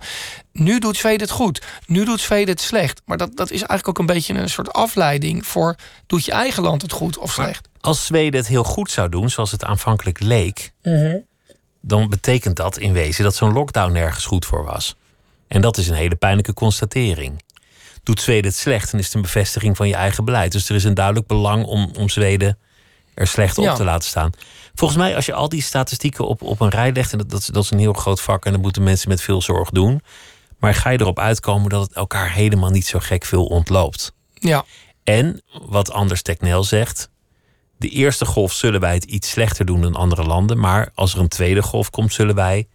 [0.53, 3.03] Nu doet Zweden het goed, nu doet Zweden het slecht.
[3.05, 6.62] Maar dat, dat is eigenlijk ook een beetje een soort afleiding voor doet je eigen
[6.62, 7.69] land het goed of slecht.
[7.81, 10.73] Als Zweden het heel goed zou doen, zoals het aanvankelijk leek,
[11.81, 14.97] dan betekent dat in wezen dat zo'n lockdown nergens goed voor was.
[15.49, 17.43] En dat is een hele pijnlijke constatering.
[18.03, 20.53] Doet Zweden het slecht, dan is het een bevestiging van je eigen beleid.
[20.53, 22.59] Dus er is een duidelijk belang om, om Zweden
[23.15, 23.75] er slecht op Ja.
[23.75, 24.31] te laten staan.
[24.75, 27.41] Volgens mij, als je al die statistieken op, op een rij legt, en dat, dat,
[27.41, 30.03] is- dat is een heel groot vak en dat moeten mensen met veel zorg doen.
[30.62, 34.12] Maar ga je erop uitkomen dat het elkaar helemaal niet zo gek veel ontloopt.
[34.35, 34.64] Ja,
[35.05, 37.11] En wat Anders Teknel zegt.
[37.79, 40.59] De eerste golf zullen wij het iets slechter doen dan andere landen.
[40.59, 42.68] Maar als er een tweede golf komt, zullen wij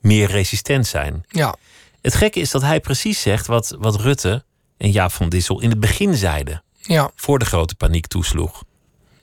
[0.00, 1.24] meer resistent zijn.
[1.28, 1.56] ja,
[2.02, 4.44] Het gekke is dat hij precies zegt wat, wat Rutte
[4.76, 6.62] en Jaap van Dissel in het begin zeiden.
[6.80, 8.64] ja, Voor de grote paniek toesloeg.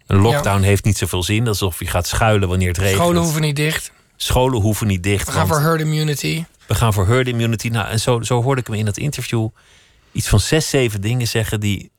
[0.07, 1.47] Een lockdown heeft niet zoveel zin.
[1.47, 2.97] Alsof je gaat schuilen wanneer het regent.
[3.01, 3.91] scholen hoeven niet dicht.
[4.23, 5.25] Scholen hoeven niet dicht.
[5.25, 6.43] We gaan voor herd immunity.
[6.67, 7.67] we gaan voor herd immunity.
[7.67, 9.49] Nou, en zo, zo hoorde ik hem in dat interview
[10.11, 11.91] iets van zes, zeven dingen zeggen die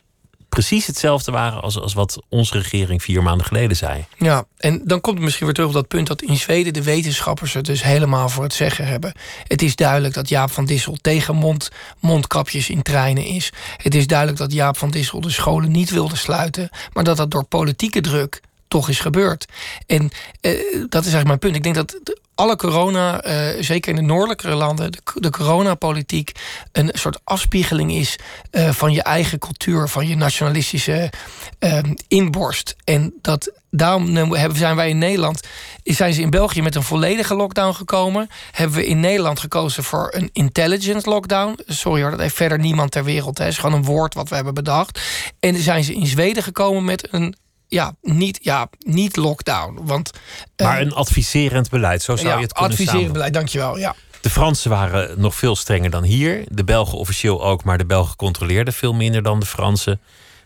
[0.49, 4.05] precies hetzelfde waren als, als wat onze regering vier maanden geleden zei.
[4.19, 6.83] Ja, en dan komt het misschien weer terug op dat punt dat in Zweden de
[6.83, 9.13] wetenschappers het dus helemaal voor het zeggen hebben.
[9.47, 11.69] Het is duidelijk dat Jaap van Dissel tegen mond,
[12.01, 13.53] mondkapjes in treinen is.
[13.77, 17.31] Het is duidelijk dat Jaap van Dissel de scholen niet wilde sluiten, maar dat dat
[17.31, 18.41] door politieke druk
[18.73, 19.47] toch is gebeurd.
[19.87, 20.53] En eh,
[20.89, 21.57] dat is eigenlijk mijn punt.
[21.57, 22.01] Ik denk dat
[22.35, 26.33] alle corona, eh, zeker in de noordelijkere landen, de, de coronapolitiek
[26.73, 28.19] een soort afspiegeling is
[28.51, 31.13] eh, van je eigen cultuur, van je nationalistische
[31.59, 32.77] eh, inborst.
[32.85, 35.41] En dat daarom zijn wij in Nederland,
[35.85, 38.29] zijn ze in België met een volledige lockdown gekomen.
[38.51, 41.59] Hebben we in Nederland gekozen voor een intelligent lockdown.
[41.67, 43.39] Sorry hoor, dat heeft verder niemand ter wereld.
[43.39, 45.01] Het is gewoon een woord wat we hebben bedacht.
[45.41, 47.35] En zijn ze in Zweden gekomen met een
[47.73, 49.79] ja, niet, ja, niet lockdown.
[49.83, 50.11] Want
[50.57, 53.79] eh, Maar een adviserend beleid, zo zou ja, je het kunnen adviserend beleid, dankjewel.
[53.79, 53.95] Ja.
[54.21, 56.45] De Fransen waren nog veel strenger dan hier.
[56.49, 60.01] De Belgen officieel ook, maar de Belgen controleerden veel minder dan de Fransen.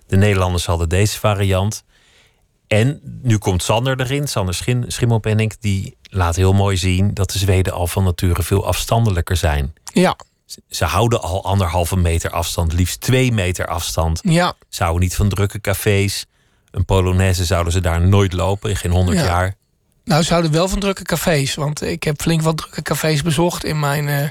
[0.06, 1.84] De Nederlanders hadden deze variant.
[2.66, 7.38] En nu komt Sander erin, Sander Schim, Schimmelpenninck, die laat heel mooi zien dat de
[7.38, 9.74] Zweden al van nature veel afstandelijker zijn.
[9.84, 10.16] Ja,
[10.68, 14.20] Ze houden al anderhalve meter afstand, liefst twee meter afstand.
[14.22, 16.26] ja, Ze houden niet van drukke cafés.
[16.76, 19.24] Een Polonaise zouden ze daar nooit lopen, in geen honderd Ja.
[19.24, 19.54] jaar.
[20.04, 21.54] Nou, ze houden wel van drukke cafés.
[21.54, 24.28] Want ik heb flink wat drukke cafés bezocht in mijn, eh,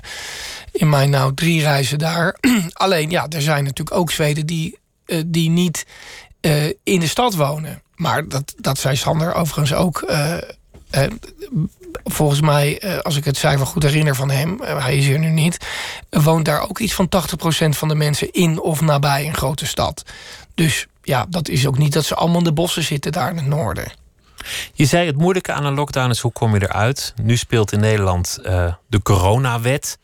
[0.72, 2.38] in mijn nou, drie reizen daar.
[2.74, 5.86] Alleen, ja, er zijn natuurlijk ook Zweden die, eh, die niet
[6.42, 7.82] eh, in de stad wonen.
[7.96, 10.14] Maar dat, dat zei Sander overigens ook.
[12.04, 15.58] volgens mij, als ik het cijfer goed herinner van hem, hij is hier nu niet,
[16.10, 20.04] woont daar ook iets van 80% van de mensen in of nabij een grote stad.
[20.56, 23.38] Dus ja, dat is ook niet dat ze allemaal in de bossen zitten daar in
[23.38, 23.92] het noorden.
[24.74, 27.14] Je zei het moeilijke aan een lockdown is hoe kom je eruit.
[27.22, 30.00] Nu speelt in Nederland eh, de coronawet.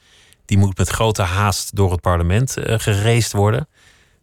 [0.46, 3.68] Die moet met grote haast door het parlement eh gereest worden.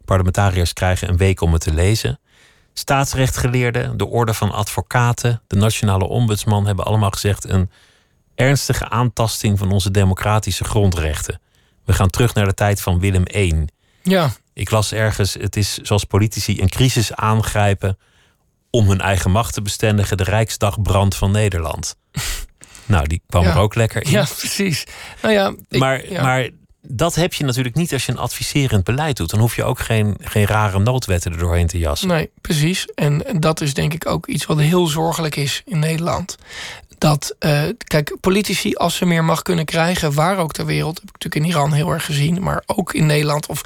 [0.05, 2.21] Parlementariërs krijgen een week om het te lezen.
[2.73, 7.71] Staatsrechtgeleerden, de Orde van Advocaten, de Nationale Ombudsman hebben allemaal gezegd een
[8.35, 11.41] ernstige aantasting van onze democratische grondrechten.
[11.85, 13.67] We gaan terug naar de tijd van Willem I.
[14.03, 17.99] Ja, Ik las ergens, het is zoals politici een crisis aangrijpen
[18.71, 21.97] om hun eigen macht te bestendigen, de Rijksdagbrand van Nederland.
[22.87, 23.51] nou, die kwam Ja.
[23.51, 24.11] er ook lekker in.
[24.11, 24.85] Ja, precies.
[25.23, 26.23] Nou ja, ik- maar, ja.
[26.23, 26.49] maar
[26.83, 29.31] dat heb je natuurlijk niet als je een adviserend beleid doet.
[29.31, 32.09] Dan hoef je ook geen, geen rare noodwetten er doorheen te jassen.
[32.09, 32.85] Nee, precies.
[32.95, 36.37] En, en dat is denk ik ook iets wat heel zorgelijk is in Nederland.
[36.99, 41.09] Dat, eh, kijk, politici, als ze meer macht kunnen krijgen, waar ook ter wereld, heb
[41.09, 43.63] ik natuurlijk in Iran heel erg gezien, maar ook in Nederland of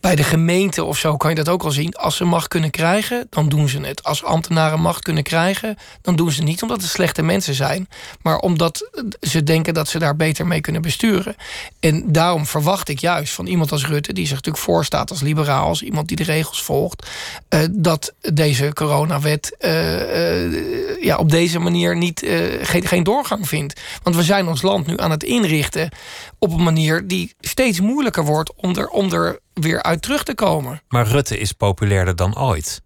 [0.00, 1.94] bij de gemeente of zo kan je dat ook al zien.
[1.94, 4.04] Als ze macht kunnen krijgen, dan doen ze het.
[4.04, 7.88] Als ambtenaren macht kunnen krijgen, dan doen ze het niet omdat het slechte mensen zijn,
[8.22, 11.36] maar omdat ze denken dat ze daar beter mee kunnen besturen.
[11.80, 15.66] En daarom verwacht ik juist van iemand als Rutte, die zich natuurlijk voorstaat als liberaal,
[15.66, 17.06] als iemand die de regels volgt,
[17.48, 22.26] eh, dat deze coronawet eh, eh, ja, op deze manier niet,
[22.62, 23.80] geen, geen doorgang vindt.
[24.02, 25.90] Want we zijn ons land nu aan het inrichten
[26.38, 30.82] op een manier die steeds moeilijker wordt er, om er weer uit terug te komen.
[30.88, 32.82] Maar Rutte is populairder dan ooit.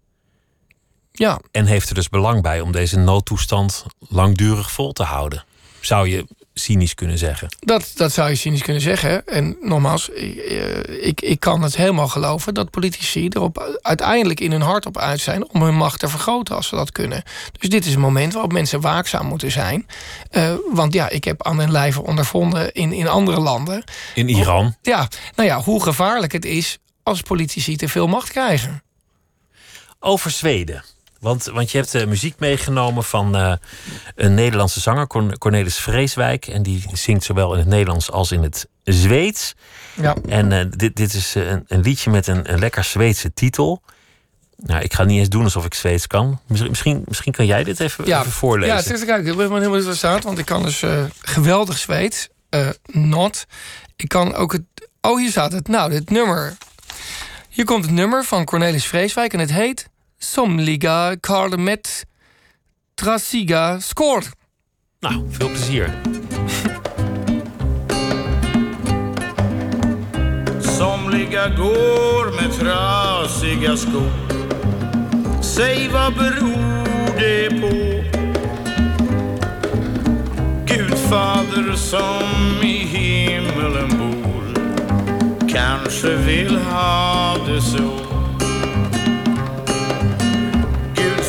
[1.11, 5.45] Ja, En heeft er dus belang bij om deze noodtoestand langdurig vol te houden.
[5.79, 7.55] Zou je cynisch kunnen zeggen.
[7.59, 9.27] dat, dat zou je cynisch kunnen zeggen.
[9.27, 14.61] En nogmaals, eh, ik, ik kan het helemaal geloven dat politici erop uiteindelijk in hun
[14.61, 17.23] hart op uit zijn om hun macht te vergroten als ze dat kunnen.
[17.59, 19.87] Dus dit is een moment waarop mensen waakzaam moeten zijn.
[20.29, 23.83] Eh, want ja, ik heb aan mijn lijve ondervonden in, in andere landen.
[24.15, 24.75] In Iran.
[24.81, 28.83] Ja, nou ja, hoe gevaarlijk het is als politici te veel macht krijgen.
[29.99, 30.83] Over Zweden.
[31.23, 33.53] Want, want je hebt uh, muziek meegenomen van uh,
[34.15, 35.07] een Nederlandse zanger,
[35.37, 36.47] Cornelis Vreeswijk.
[36.47, 39.53] En die zingt zowel in het Nederlands als in het Zweeds.
[39.93, 40.15] Ja.
[40.27, 43.81] En uh, dit, dit is een, een, liedje met een, een lekker Zweedse titel.
[44.57, 46.39] Nou, ik ga niet eens doen alsof ik Zweeds kan.
[46.47, 48.19] Misschien, misschien kan jij dit even, ja.
[48.19, 48.75] even voorlezen.
[48.75, 50.83] Ja, het is kijk, ik ben helemaal niet verstaan, want ik kan dus
[51.19, 52.29] geweldig Zweeds.
[52.85, 53.45] not.
[53.95, 54.61] Ik kan ook het.
[55.01, 55.67] Oh, hier staat het.
[55.67, 56.57] Nou, dit nummer.
[57.49, 59.91] Hier komt het nummer van Cornelis Vreeswijk en het heet
[60.23, 62.05] Somliga Karl met
[62.95, 64.25] Trasiga Score.
[64.99, 65.89] Nou, veel plezier.
[70.61, 74.11] Somliga går med trasiga skor
[75.41, 76.87] Säg vad beror
[77.19, 78.03] det på?
[80.67, 84.53] Gudfader som i himmelen bor
[85.47, 88.12] kanske vill ha det så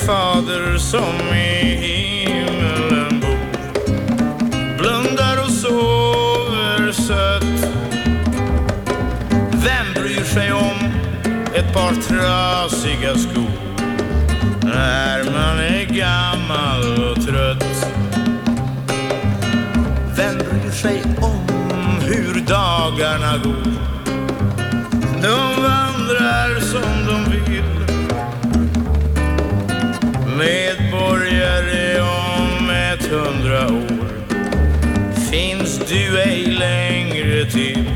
[0.07, 3.39] fader som i himmelen bor.
[4.79, 7.71] Blundar och sover sött.
[9.53, 10.79] Vem bryr sig om
[11.55, 13.51] ett par trasiga skor?
[14.63, 17.87] När man är gammal och trött.
[20.17, 23.94] Vem bryr sig om hur dagarna går?
[30.39, 34.09] Medborgare om ett hundra år.
[35.31, 37.91] Finns du ej längre till?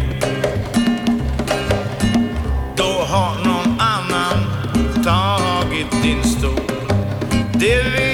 [2.76, 4.44] Då har någon annan
[5.04, 6.60] tagit din stol.
[7.54, 8.07] Det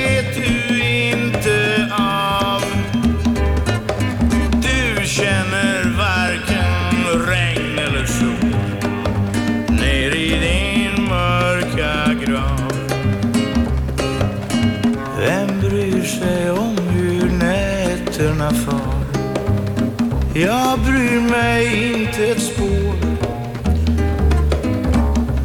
[20.54, 22.94] Jag bryr mig inte ett spår.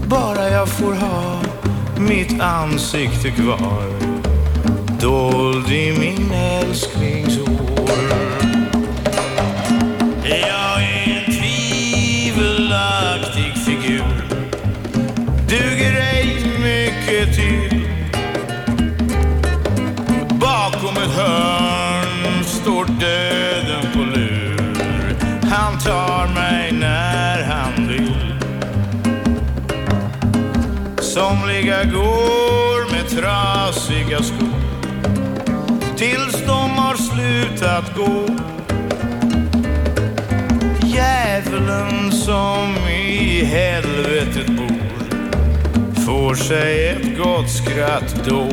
[0.08, 1.42] Bara jag får ha
[1.98, 3.84] mitt ansikte kvar
[5.02, 6.99] dold i min älskade.
[34.20, 34.50] Trasiga skor.
[35.98, 38.26] Tills de har slutat gå.
[40.84, 48.48] Djävulen som i helvetet bor får sig ett gott skratt då.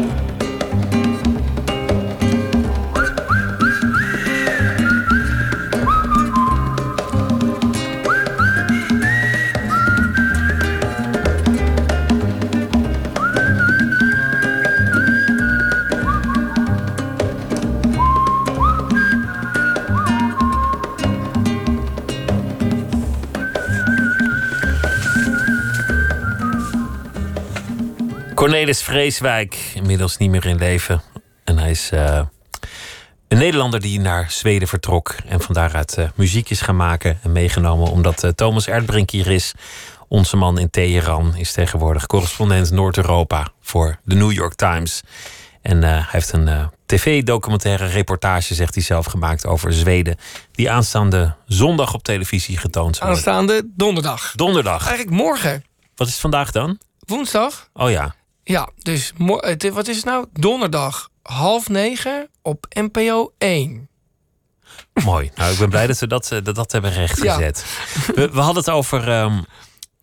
[28.56, 31.02] Cornelis Vreeswijk, inmiddels niet meer in leven.
[31.44, 32.20] En hij is uh,
[33.28, 35.14] een Nederlander die naar Zweden vertrok.
[35.26, 37.90] En van daaruit uh, muziek is gaan maken en meegenomen.
[37.90, 39.52] Omdat uh, Thomas Erdbrink hier is.
[40.08, 45.02] Onze man in Teheran is tegenwoordig correspondent Noord-Europa voor de New York Times.
[45.62, 50.16] En hij heeft een tv-documentaire reportage, zegt hij zelf, gemaakt over Zweden.
[50.52, 53.24] Die aanstaande zondag op televisie getoond zal worden.
[53.24, 54.32] Aanstaande donderdag.
[54.34, 54.86] Donderdag.
[54.86, 55.64] Eigenlijk morgen.
[55.96, 56.78] Wat is het vandaag dan?
[57.06, 57.68] Woensdag.
[57.72, 58.14] Oh ja.
[58.48, 59.12] Ja, dus
[59.72, 60.26] wat is het nou?
[60.32, 63.88] Donderdag half negen op NPO 1.
[65.04, 65.30] Mooi.
[65.34, 67.64] Nou, ik ben blij dat we dat, dat, dat hebben rechtgezet.
[68.06, 68.12] Ja.
[68.14, 69.44] We, we, hadden het over um,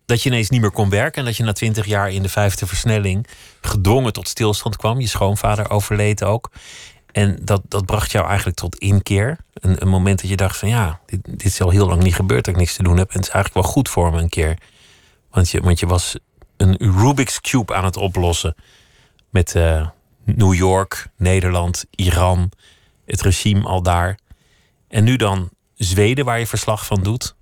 [0.06, 1.20] dat je ineens niet meer kon werken.
[1.20, 3.28] En dat je na twintig jaar in de vijfde versnelling
[3.62, 5.00] gedwongen tot stilstand kwam.
[5.00, 6.52] Je schoonvader overleed ook.
[7.12, 9.38] En dat, dat bracht jou eigenlijk tot inkeer.
[9.54, 12.16] Een, een moment dat je dacht van ja, dit, dit is al heel lang niet
[12.16, 13.10] gebeurd dat ik niks te doen heb.
[13.10, 14.58] En het is eigenlijk wel goed voor me een keer.
[15.32, 16.16] Want je, want je was
[16.58, 18.56] een Rubik's Cube aan het oplossen.
[19.30, 19.88] Met uh,
[20.26, 22.52] New York, Nederland, Iran,
[23.06, 24.18] het regime al daar.
[24.88, 27.36] En nu dan Zweden, waar je verslag van doet,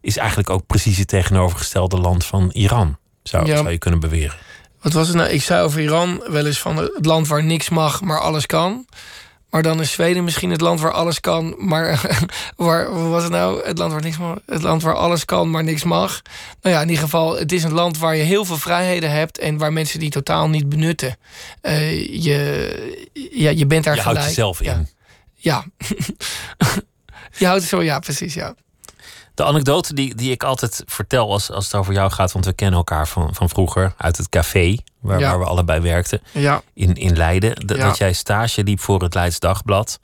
[0.00, 2.98] is eigenlijk ook precies het tegenovergestelde land van Iran.
[3.22, 3.56] Zou, ja.
[3.56, 4.36] zou je kunnen beweren.
[4.80, 5.28] Wat was het nou?
[5.28, 8.86] Ik zei over Iran wel eens van het land waar niks mag, maar alles kan.
[9.50, 12.00] Maar dan is Zweden misschien het land waar alles kan, maar
[12.56, 13.66] waar wat was het nou?
[13.66, 14.38] Het land waar niks mag.
[14.46, 16.22] Het land waar alles kan, maar niks mag.
[16.62, 19.38] Nou ja, in ieder geval, het is een land waar je heel veel vrijheden hebt
[19.38, 21.16] en waar mensen die totaal niet benutten.
[21.62, 24.18] Uh, je, ja, je bent daar je gelijk.
[24.18, 24.74] houdt jezelf ja.
[24.74, 24.88] in.
[25.34, 25.64] Ja.
[27.38, 28.54] je houdt zo, ja, precies, ja.
[29.40, 32.52] De anekdote die, die ik altijd vertel als, als het over jou gaat, want we
[32.52, 35.28] kennen elkaar van, van vroeger uit het café, waar, Ja.
[35.30, 37.66] waar we allebei werkten, Ja, in, in Leiden.
[37.66, 37.86] Dat, Ja.
[37.86, 40.00] dat jij stage liep voor het Leids Dagblad.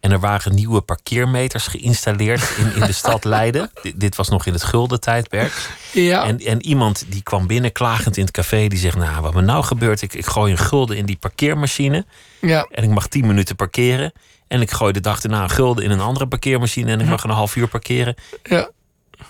[0.00, 3.70] En er waren nieuwe parkeermeters geïnstalleerd in, in de stad Leiden.
[3.82, 5.70] Dit, dit was nog in het gulden tijdperk.
[5.92, 6.24] ja.
[6.24, 8.66] En, en iemand die kwam binnen klagend in het café.
[8.68, 10.02] Die zegt, nou wat me nou gebeurt.
[10.02, 12.06] Ik, ik gooi een gulden in die parkeermachine.
[12.40, 12.66] ja.
[12.70, 14.12] En ik mag 10 minuten parkeren.
[14.48, 16.90] En ik gooi de dag daarna een gulden in een andere parkeermachine.
[16.92, 18.14] En ik mag een half uur parkeren.
[18.42, 18.70] ja.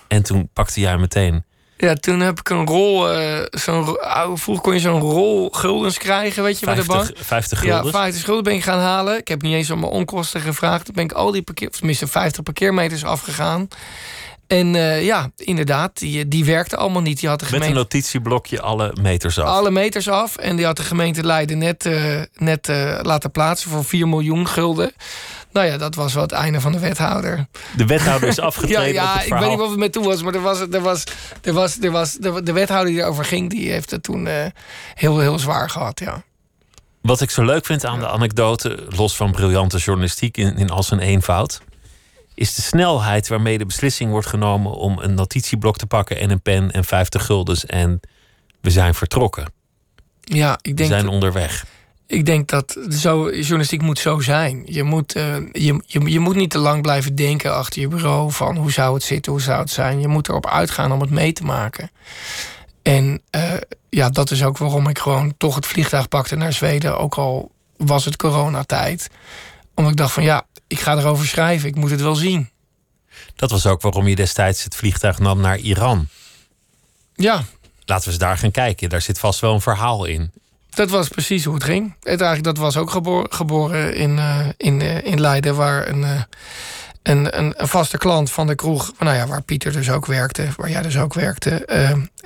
[0.09, 1.45] En toen pakte jij meteen.
[1.77, 3.11] Ja, toen heb ik een rol.
[3.11, 3.97] eh zo'n,
[4.35, 7.05] vroeger kon je zo'n rol guldens krijgen, weet je, bij de bank.
[7.05, 7.93] 50, 50 Ja, gulden.
[7.93, 9.19] 50 gulden ben ik gaan halen.
[9.19, 10.85] Ik heb niet eens om mijn onkosten gevraagd.
[10.85, 13.69] Toen ben ik al die parkeer, tenminste 50 parkeermeters afgegaan.
[14.47, 17.21] En eh, ja, inderdaad, die, die werkte allemaal niet.
[17.21, 19.47] Die had de Met een gemeente notitieblokje alle meters af.
[19.49, 20.37] alle meters af.
[20.37, 24.47] En die had de gemeente Leiden net, eh, net eh, laten plaatsen voor 4 miljoen
[24.49, 24.93] gulden.
[25.53, 27.47] Nou ja, dat was wel het einde van de wethouder.
[27.77, 30.05] De wethouder is Ja, afgetreden op ja het ik weet niet wat het met toe
[30.05, 31.05] was, maar er was, er was,
[31.43, 34.47] er was, er was, de, de wethouder die erover ging, die heeft het toen eh,
[34.95, 36.01] heel, heel zwaar gehad.
[36.01, 36.23] Ja.
[37.01, 40.83] Wat ik zo leuk vind aan de anekdote, los van briljante journalistiek in, in al
[40.83, 41.61] zijn eenvoud,
[42.35, 46.43] is de snelheid waarmee de beslissing wordt genomen om een notitieblok te pakken en een
[46.43, 48.01] pen en 50 guldens en
[48.61, 49.53] we zijn vertrokken.
[50.21, 51.65] Ja, ik We denk, zijn onderweg.
[52.11, 54.63] Ik denk dat zo, journalistiek moet zo zijn.
[54.67, 58.33] Je moet, eh, je, je, je moet niet te lang blijven denken achter je bureau
[58.33, 60.01] van hoe zou het zitten, hoe zou het zijn.
[60.01, 61.91] Je moet erop uitgaan om het mee te maken.
[62.83, 63.53] En eh,
[63.89, 67.51] ja, dat is ook waarom ik gewoon toch het vliegtuig pakte naar Zweden, ook al
[67.77, 69.11] was het coronatijd.
[69.75, 72.51] Omdat ik dacht van ja, ik ga erover schrijven, ik moet het wel zien.
[73.37, 76.09] Dat was ook waarom je destijds het vliegtuig nam naar Iran.
[77.15, 77.45] Ja,
[77.91, 78.89] Laten we eens daar gaan kijken.
[78.89, 80.33] Daar zit vast wel een verhaal in.
[80.71, 81.95] Dat was precies hoe het ging.
[82.01, 82.91] Het eigenlijk, dat was ook
[83.31, 86.23] geboren, in, eh, in, eh, in Leiden, waar een, eh,
[87.03, 90.49] een, een, een vaste klant van de kroeg, nou ja, waar Pieter dus ook werkte,
[90.57, 91.67] waar jij dus ook werkte,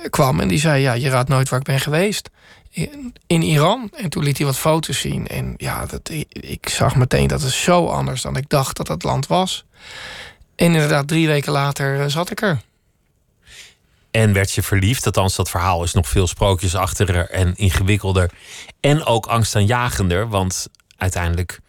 [0.09, 0.39] kwam.
[0.39, 2.29] En die zei: Ja, je raadt nooit waar ik ben geweest.
[3.27, 3.91] In, Iran.
[3.95, 5.27] En toen liet hij wat foto's zien.
[5.27, 9.03] En ja, dat, ik, zag meteen dat het zo anders dan ik dacht dat het
[9.03, 9.65] land was.
[10.55, 12.61] En inderdaad, drie weken later zat ik er.
[14.15, 15.05] En werd je verliefd.
[15.05, 18.31] Althans, dat verhaal is nog veel sprookjesachtiger en ingewikkelder.
[18.79, 20.29] En ook angstaanjagender.
[20.29, 21.59] Want uiteindelijk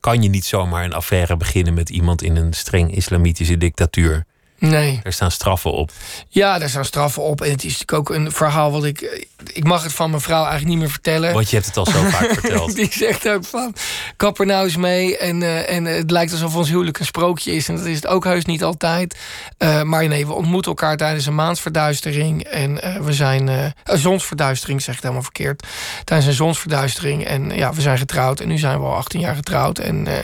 [0.00, 4.24] kan je niet zomaar een affaire beginnen met iemand in een streng islamitische dictatuur.
[4.58, 5.00] Nee.
[5.02, 5.90] Er staan straffen op.
[6.28, 7.40] Ja, daar staan straffen op.
[7.40, 9.26] En het is natuurlijk ook een verhaal wat ik.
[9.52, 11.32] Ik mag het van mijn vrouw eigenlijk niet meer vertellen.
[11.32, 12.74] Want je hebt het al zo vaak verteld.
[12.74, 13.74] Die zegt ook van,
[14.16, 15.18] kap er nou eens mee.
[15.18, 17.68] En, eh, en het lijkt alsof ons huwelijk een sprookje is.
[17.68, 19.16] En dat is het ook heus niet altijd.
[19.58, 22.42] Eh, maar nee, we ontmoeten elkaar tijdens een maansverduistering.
[22.42, 23.48] En eh, we zijn...
[23.48, 25.66] eh een zonsverduistering, zeg ik helemaal verkeerd.
[26.04, 27.24] Tijdens een zonsverduistering.
[27.24, 28.40] En ja, we zijn getrouwd.
[28.40, 29.78] En nu zijn we al 18 jaar getrouwd.
[29.78, 30.14] En eh,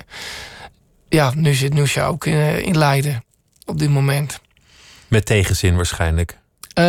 [1.08, 3.24] ja, nu zit Noesja ook in, eh, in Leiden.
[3.70, 4.40] Op dit moment.
[5.08, 6.38] Met tegenzin waarschijnlijk.
[6.74, 6.84] Eh,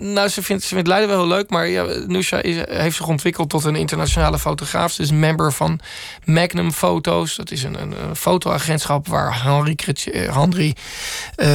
[0.00, 3.06] nou, ze vindt, ze vindt Leiden wel heel leuk, maar ja, Nusha is, heeft zich
[3.06, 4.92] ontwikkeld tot een internationale fotograaf.
[4.92, 5.80] Ze is member van
[6.24, 7.36] Magnum Foto's.
[7.36, 10.74] Dat is een, een, een fotoagentschap waar Henri, eh, Henri
[11.34, 11.48] eh,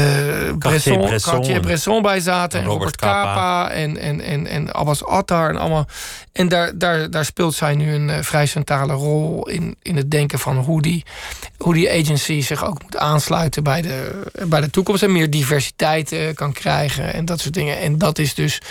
[0.58, 2.60] Bresson, Cartier Bresson bij zaten.
[2.60, 3.70] En Robert Robert Capa.
[3.70, 5.88] En, en, en, en Abbas Attar en allemaal.
[6.32, 10.40] En daar, daar, daar speelt zij nu een vrij centrale rol in, in het denken
[10.40, 11.04] van hoe die,
[11.64, 15.04] hoe die agency zich ook moet aansluiten bij de, bij de toekomst.
[15.04, 17.80] En meer diversiteit eh, kan krijgen en dat soort dingen.
[17.80, 18.62] En dat is dus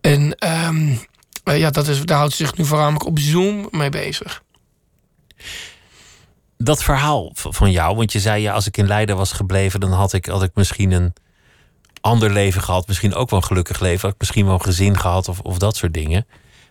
[0.00, 0.34] een.
[0.34, 0.94] ehm,
[1.44, 4.42] eh, ja, dat is, daar houdt ze zich nu voornamelijk op Zoom mee bezig.
[6.58, 9.92] Dat verhaal van jou, want je zei ja, als ik in Leiden was gebleven, dan
[9.92, 11.12] had ik, had ik misschien een
[12.00, 12.86] ander leven gehad.
[12.86, 14.00] Misschien ook wel een gelukkig leven.
[14.00, 16.26] Had ik misschien wel een gezin gehad of, of dat soort dingen.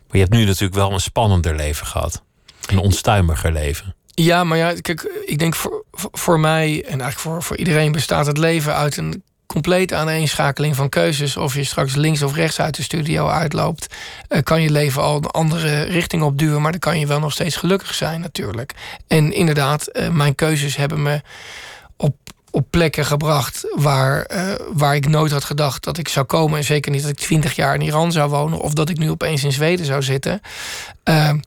[0.07, 2.23] Maar je hebt nu natuurlijk wel een spannender leven gehad.
[2.67, 3.95] Een onstuimiger leven.
[4.15, 8.25] Ja, maar ja, kijk, ik denk voor, voor mij en eigenlijk voor, voor iedereen bestaat
[8.25, 11.37] het leven uit een complete aaneenschakeling van keuzes.
[11.37, 13.95] Of je straks links of rechts uit de studio uitloopt,
[14.27, 16.61] eh, kan je leven al een andere richting opduwen.
[16.61, 18.73] Maar dan kan je wel nog steeds gelukkig zijn, natuurlijk.
[19.07, 21.21] En inderdaad, eh, mijn keuzes hebben me
[21.97, 22.15] op,
[22.55, 26.57] op plekken gebracht waar, eh, waar ik nooit had gedacht dat ik zou komen.
[26.57, 29.09] En zeker niet dat ik twintig jaar in Iran zou wonen of dat ik nu
[29.09, 30.41] opeens in Zweden zou zitten.
[31.03, 31.43] Eh, en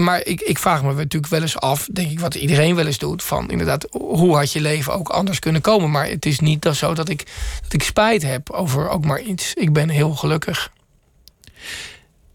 [0.00, 2.98] maar ik, ik vraag me natuurlijk wel eens af, denk ik, wat iedereen wel eens
[2.98, 3.22] doet.
[3.22, 5.90] Van inderdaad, hoe had je leven ook anders kunnen komen?
[5.90, 7.26] Maar het is niet zo dat ik,
[7.62, 9.54] dat ik spijt heb over ook maar iets.
[9.54, 10.72] Ik ben heel gelukkig.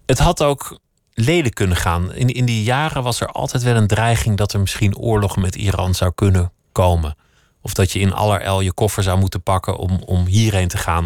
[0.05, 0.79] Het had ook
[1.13, 2.13] leden kunnen gaan.
[2.13, 5.55] In, in die jaren was er altijd wel een dreiging dat er misschien oorlog met
[5.55, 7.15] Iran zou kunnen komen.
[7.61, 11.05] Of dat je in allerijl je koffer zou moeten pakken om, om hierheen te gaan.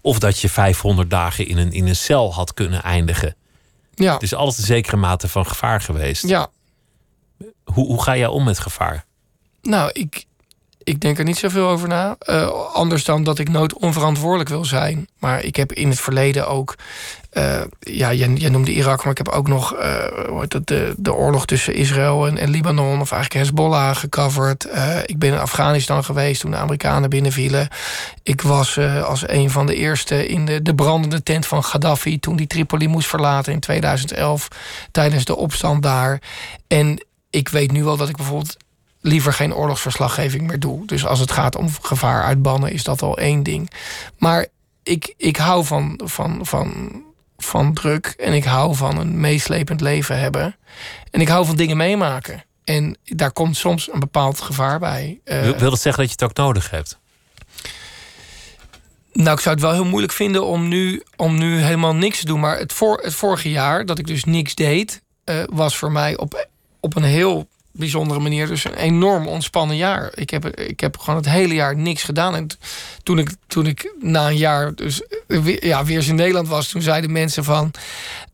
[0.00, 3.34] Of dat je 500 dagen in een, in een cel had kunnen eindigen.
[4.00, 4.12] Ja.
[4.12, 6.28] Het is altijd een zekere mate van gevaar geweest.
[6.28, 6.48] Ja,
[7.64, 9.04] Hoe, hoe ga jij om met gevaar?
[9.62, 10.24] nou, ik,
[10.82, 12.16] ik denk er niet zoveel over na.
[12.18, 15.08] Eh, anders dan dat ik nooit onverantwoordelijk wil zijn.
[15.18, 16.74] Maar ik heb in het verleden ook.
[17.30, 20.42] Eh, ja, jij, noemde Irak, maar ik heb ook nog eh,
[20.96, 24.64] de, oorlog tussen Israël en, Libanon, of eigenlijk Hezbollah, gecoverd.
[24.64, 27.68] Eh, ik ben in Afghanistan geweest toen de Amerikanen binnenvielen.
[28.22, 32.36] Ik was als een van de eerste in de, de brandende tent van Gaddafi toen
[32.36, 34.48] die Tripoli moest verlaten in 2011
[34.90, 36.22] tijdens de opstand daar.
[36.68, 38.56] En ik weet nu wel dat ik bijvoorbeeld
[39.00, 40.86] liever geen oorlogsverslaggeving meer doe.
[40.86, 43.70] Dus als het gaat om gevaar uitbannen, is dat al één ding.
[44.18, 44.46] Maar
[44.82, 47.02] ik, ik hou van, van, van,
[47.44, 50.56] van druk en ik hou van een meeslepend leven hebben.
[51.10, 52.44] En ik hou van dingen meemaken.
[52.64, 55.20] En daar komt soms een bepaald gevaar bij.
[55.24, 56.98] Eh, Wil, dat zeggen dat je het ook nodig hebt?
[59.12, 62.26] nou, ik zou het wel heel moeilijk vinden om nu, om nu helemaal niks te
[62.26, 62.40] doen.
[62.40, 66.16] Maar het, voor, het vorige jaar, dat ik dus niks deed, eh, was voor mij
[66.16, 66.48] op,
[66.80, 70.10] op een heel bijzondere manier dus een enorm ontspannen jaar.
[70.14, 72.34] Ik heb, ik heb gewoon het hele jaar niks gedaan.
[72.34, 72.46] En
[73.02, 76.48] toen ik, toen ik na een jaar dus eh, weer, ja, weer eens in Nederland
[76.48, 77.70] was, toen zeiden mensen van.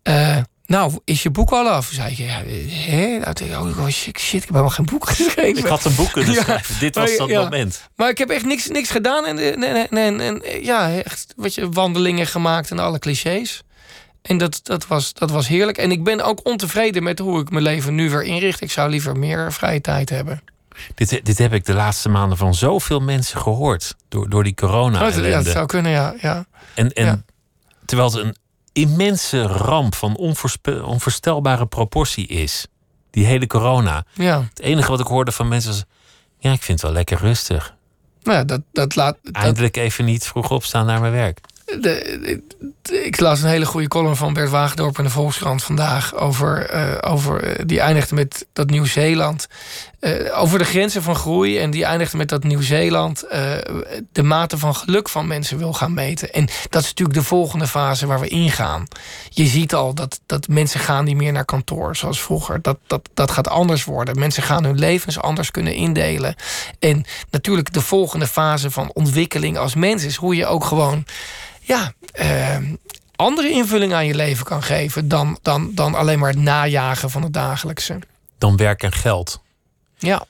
[0.03, 1.89] eh, nou, is je boek al af?
[1.93, 2.43] Zei ik, ja,
[2.91, 3.19] hè?
[3.19, 5.57] Nou, oh, shit, shit, ik heb helemaal geen boek geschreven.
[5.59, 6.79] Ik had een boek kunnen Ja, schrijven.
[6.79, 7.43] Dit was maar dat ja.
[7.43, 7.83] moment.
[7.97, 9.27] Maar ik heb echt niks, niks gedaan.
[9.27, 13.63] En, en, en, en, ja, echt wat je, wandelingen gemaakt en alle clichés.
[14.27, 15.79] En dat, dat, was, dat was heerlijk.
[15.79, 18.61] En ik ben ook ontevreden met hoe ik mijn leven nu weer inricht.
[18.61, 20.43] Ik zou liever meer vrije tijd hebben.
[20.95, 23.95] Dit, dit heb ik de laatste maanden van zoveel mensen gehoord.
[24.09, 26.15] Door, door die corona Oh, dat- ja, dat zou kunnen, ja.
[26.21, 26.47] ja.
[26.75, 27.23] En, en Ja.
[27.85, 28.37] terwijl het een
[28.73, 30.17] immense ramp van
[30.83, 32.67] onvoorstelbare proportie is.
[33.11, 34.05] Die hele corona.
[34.13, 34.41] ja.
[34.49, 35.85] Het enige wat ik hoorde van mensen was...
[36.39, 37.75] Ja, ik vind het wel lekker rustig.
[38.23, 39.17] Nou ja, dat, dat laat.
[39.23, 41.41] Dat, Eindelijk even niet vroeg opstaan naar mijn werk.
[41.65, 42.43] de, de-
[42.91, 46.15] ik las een hele goede column van Bert Wagendorp in de Volkskrant vandaag.
[46.15, 49.47] Over, eh, over, eh, die eindigde met dat Nieuw-Zeeland.
[50.01, 51.59] eh, over de grenzen van groei.
[51.59, 53.25] En die eindigde met dat Nieuw-Zeeland
[54.13, 56.33] de mate van geluk van mensen wil gaan meten.
[56.33, 58.87] En dat is natuurlijk de volgende fase waar we ingaan.
[59.29, 62.63] Je ziet al dat, dat mensen gaan niet meer naar kantoor zoals vroeger.
[62.63, 64.19] Dat, dat, dat gaat anders worden.
[64.19, 66.35] Mensen gaan hun levens anders kunnen indelen.
[66.79, 71.05] En natuurlijk de volgende fase van ontwikkeling als mens is hoe je ook gewoon
[71.67, 71.93] ja,
[73.17, 77.23] andere invulling aan je leven kan geven dan, dan, dan alleen maar het najagen van
[77.23, 77.99] het dagelijkse.
[78.39, 79.41] Dan werk en geld.
[79.99, 80.25] Ja,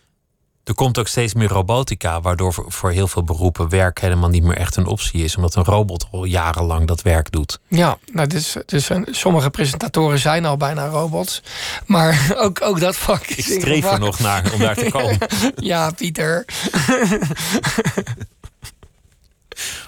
[0.65, 4.57] Er komt ook steeds meer robotica, waardoor voor- heel veel beroepen werk helemaal niet meer
[4.57, 5.37] echt een optie is.
[5.37, 7.59] Omdat een robot al jarenlang dat werk doet.
[7.69, 11.43] ja nou, dus, dus sommige presentatoren zijn al bijna robots.
[11.87, 15.19] Maar ook, ook dat vak is Ik streef er nog naar om daar te komen.
[15.57, 16.45] Ja, Pieter.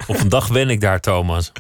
[0.08, 1.52] Op een dag ben ik daar, Thomas.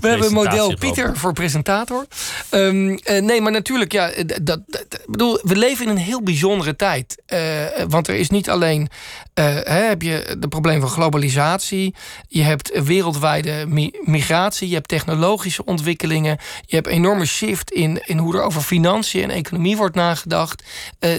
[0.00, 0.74] We hebben een model.
[0.76, 2.06] Pieter voor presentator.
[2.50, 5.90] Ehm, eh, nee, maar natuurlijk, ja, eh, dat, dat, dat- ik bedoel, we leven in
[5.90, 7.22] een heel bijzondere tijd.
[7.26, 7.40] Eh,
[7.88, 8.88] want er is niet alleen
[9.34, 9.42] hè,
[9.86, 11.94] heb je het probleem van globalisatie,
[12.28, 18.02] je hebt wereldwijde mi- migratie, je hebt technologische ontwikkelingen, je hebt een enorme shift in,
[18.06, 20.62] in hoe er over financiën en economie wordt nagedacht.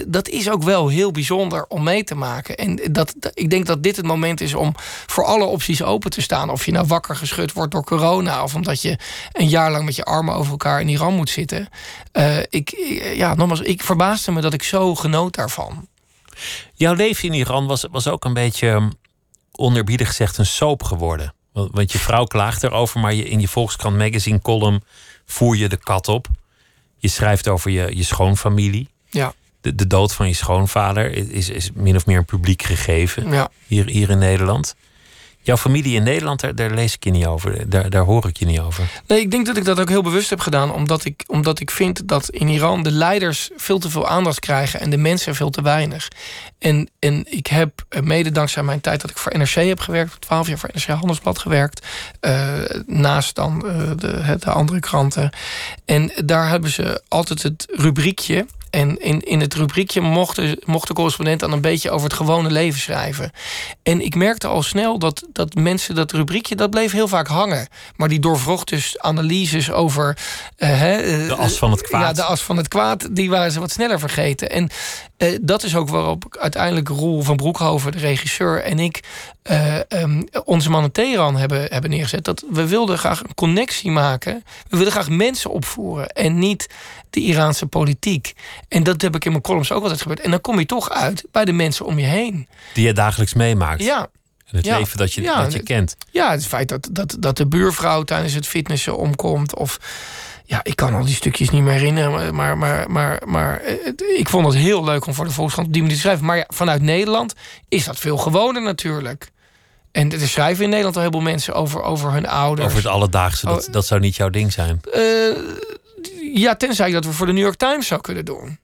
[0.06, 2.56] Dat is ook wel heel bijzonder om mee te maken.
[2.56, 4.74] En dat, dat- ik denk dat dit het moment is om
[5.06, 6.34] voor alle opties open te staan.
[6.44, 8.98] Of je nou wakker geschud wordt door corona, of omdat je
[9.32, 11.68] een jaar lang met je armen over elkaar in Iran moet zitten.
[12.12, 12.74] Eh, ik,
[13.14, 15.88] ja, nogmaals, ik verbaasde me dat ik zo genoot daarvan.
[16.74, 18.92] Jouw leven in Iran was, was ook een beetje, um,
[19.52, 21.34] onerbiedig gezegd, een soap geworden.
[21.52, 24.82] Want, want je vrouw klaagt erover, maar je, in je Volkskrant Magazine column
[25.26, 26.26] voer je de kat op.
[26.98, 28.88] Je schrijft over je, je schoonfamilie.
[29.10, 33.30] Ja, De, de dood van je schoonvader is, is min of meer een publiek gegeven
[33.30, 33.50] ja.
[33.66, 34.74] hier, hier in Nederland.
[35.46, 37.70] Jouw familie in Nederland, daar, daar lees ik je niet over.
[37.70, 38.84] Daar, daar hoor ik je niet over.
[39.06, 40.72] Nee, ik denk dat ik dat ook heel bewust heb gedaan.
[40.72, 44.80] Omdat ik, omdat ik vind dat in Iran de leiders veel te veel aandacht krijgen
[44.80, 46.08] en de mensen veel te weinig.
[46.58, 50.20] En, en ik heb eh, mede dankzij mijn tijd dat ik voor NRC heb gewerkt,
[50.20, 51.86] 12 jaar voor NRC Handelsblad gewerkt.
[52.20, 52.52] eh,
[52.86, 55.30] naast dan eh, de, de andere kranten.
[55.84, 58.46] En daar hebben ze altijd het rubriekje.
[58.76, 62.16] En in, in het rubriekje mocht de, mocht de correspondent dan een beetje over het
[62.16, 63.30] gewone leven schrijven.
[63.82, 67.68] En ik merkte al snel dat, dat mensen dat rubriekje, dat bleef heel vaak hangen.
[67.96, 70.18] Maar die doorvrocht dus analyses over...
[70.56, 72.02] eh, hè, eh, De as van het kwaad.
[72.02, 74.50] Ja, de as van het kwaad, die waren ze wat sneller vergeten.
[74.50, 74.68] En
[75.16, 78.62] eh, dat is ook waarop uiteindelijk Roel van Broekhoven, de regisseur...
[78.62, 79.00] en ik
[79.42, 82.24] eh, ehm, onze man in Teheran hebben, hebben neergezet.
[82.24, 84.44] Dat we wilden graag een connectie maken.
[84.68, 86.08] We wilden graag mensen opvoeren.
[86.08, 86.66] En niet
[87.10, 88.32] de Iraanse politiek.
[88.68, 90.20] En dat heb ik in mijn columns ook altijd gebeurd.
[90.20, 92.48] En dan kom je toch uit bij de mensen om je heen.
[92.74, 93.82] Die je dagelijks meemaakt.
[93.82, 94.08] Ja,
[94.46, 94.78] En het Ja.
[94.78, 95.96] leven dat je, Ja, dat je kent.
[96.10, 99.56] Ja, het feit dat, dat, dat de buurvrouw tijdens het fitnessen omkomt.
[99.56, 99.78] Of
[100.44, 102.34] ja, ik kan al die stukjes niet meer herinneren.
[102.34, 105.66] Maar, maar, maar, maar eh, het- ik vond het heel leuk om voor de Volkskrant
[105.66, 106.26] op die manier te schrijven.
[106.26, 107.34] Maar ja, vanuit Nederland
[107.68, 109.30] is dat veel gewoner natuurlijk.
[109.92, 112.66] En er schrijven in Nederland al heel veel mensen over, over hun ouders.
[112.66, 113.72] Over het alledaagse, dat, Oh.
[113.72, 114.80] dat zou niet jouw ding zijn.
[114.92, 115.00] Eh,
[116.34, 118.58] ja, tenzij dat we voor de New York Times zou kunnen doen.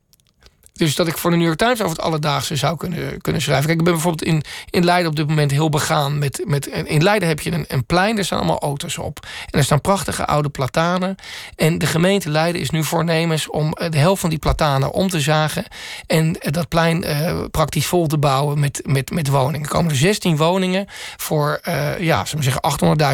[0.72, 3.66] Dus dat ik voor de New York Times over het alledaagse zou kunnen, kunnen schrijven.
[3.66, 6.18] Kijk, ik ben bijvoorbeeld in, in Leiden op dit moment heel begaan.
[6.18, 9.26] Met, met, in Leiden heb je een, een plein, er staan allemaal auto's op.
[9.50, 11.16] En er staan prachtige oude platanen.
[11.56, 15.08] En de gemeente Leiden is nu voornemens om eh, de helft van die platanen om
[15.08, 15.64] te zagen.
[16.06, 19.62] En eh, dat plein eh, praktisch vol te bouwen met, met, met woningen.
[19.62, 22.62] Er komen er 16 woningen voor, eh, ja, zeggen,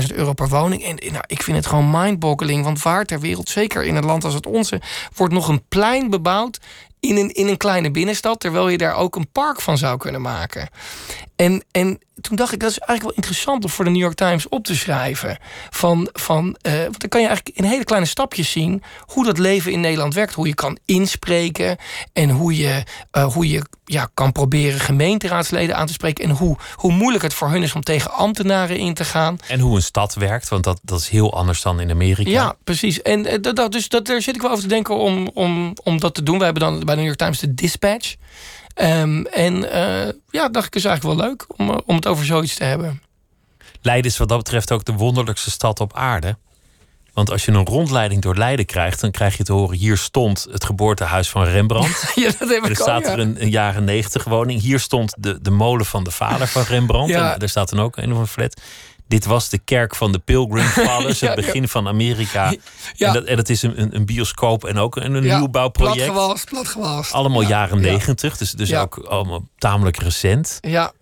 [0.08, 0.84] 800.000 euro per woning.
[0.84, 2.64] En nou, ik vind het gewoon mindboggling.
[2.64, 4.80] Want waar ter wereld, zeker in een land als het onze,
[5.14, 6.58] wordt nog een plein bebouwd
[7.00, 10.20] in een, in een kleine binnenstad, terwijl je daar ook een park van zou kunnen
[10.20, 10.68] maken.
[11.38, 14.14] En, en toen dacht ik, dat is eigenlijk wel interessant om voor de New York
[14.14, 15.38] Times op te schrijven.
[15.70, 19.38] Van, van, eh, want dan kan je eigenlijk in hele kleine stapjes zien hoe dat
[19.38, 20.34] leven in Nederland werkt.
[20.34, 21.76] Hoe je kan inspreken
[22.12, 26.24] en hoe je, eh, hoe je ja, kan proberen gemeenteraadsleden aan te spreken.
[26.24, 29.38] En hoe, hoe moeilijk het voor hun is om tegen ambtenaren in te gaan.
[29.48, 32.30] En hoe een stad werkt, want dat, dat is heel anders dan in Amerika.
[32.30, 33.02] Ja, precies.
[33.02, 35.72] En eh, dat, dat, dus dat, daar zit ik wel over te denken om, om,
[35.82, 36.38] om dat te doen.
[36.38, 38.16] We hebben dan bij de New York Times de Dispatch.
[38.78, 42.24] Ehm, en eh, ja, dacht ik is eigenlijk wel leuk om, eh, om het over
[42.24, 43.02] zoiets te hebben.
[43.82, 46.36] Leiden is wat dat betreft ook de wonderlijkste stad op aarde.
[47.12, 50.46] Want als je een rondleiding door Leiden krijgt, dan krijg je te horen: hier stond
[50.50, 52.12] het geboortehuis van Rembrandt.
[52.14, 53.12] ja, dat heb Er ik staat ja.
[53.12, 54.60] er een, een jaren negentig woning.
[54.60, 57.10] Hier stond de, de molen van de vader van Rembrandt.
[57.10, 57.34] Ja.
[57.34, 58.60] En er staat dan ook een of andere flat.
[59.08, 62.54] Dit was de kerk van de Pilgrim Fathers, Ja, het begin van Amerika.
[62.94, 63.06] Ja.
[63.06, 65.96] En, dat, en dat is een, een, bioscoop en ook een, een nieuwbouwproject.
[65.96, 67.12] Platgewalst, platgewalst.
[67.12, 67.90] Allemaal Ja, jaren ja.
[67.90, 70.58] negentig, dus, dus ook allemaal tamelijk recent.
[70.60, 70.92] Ja,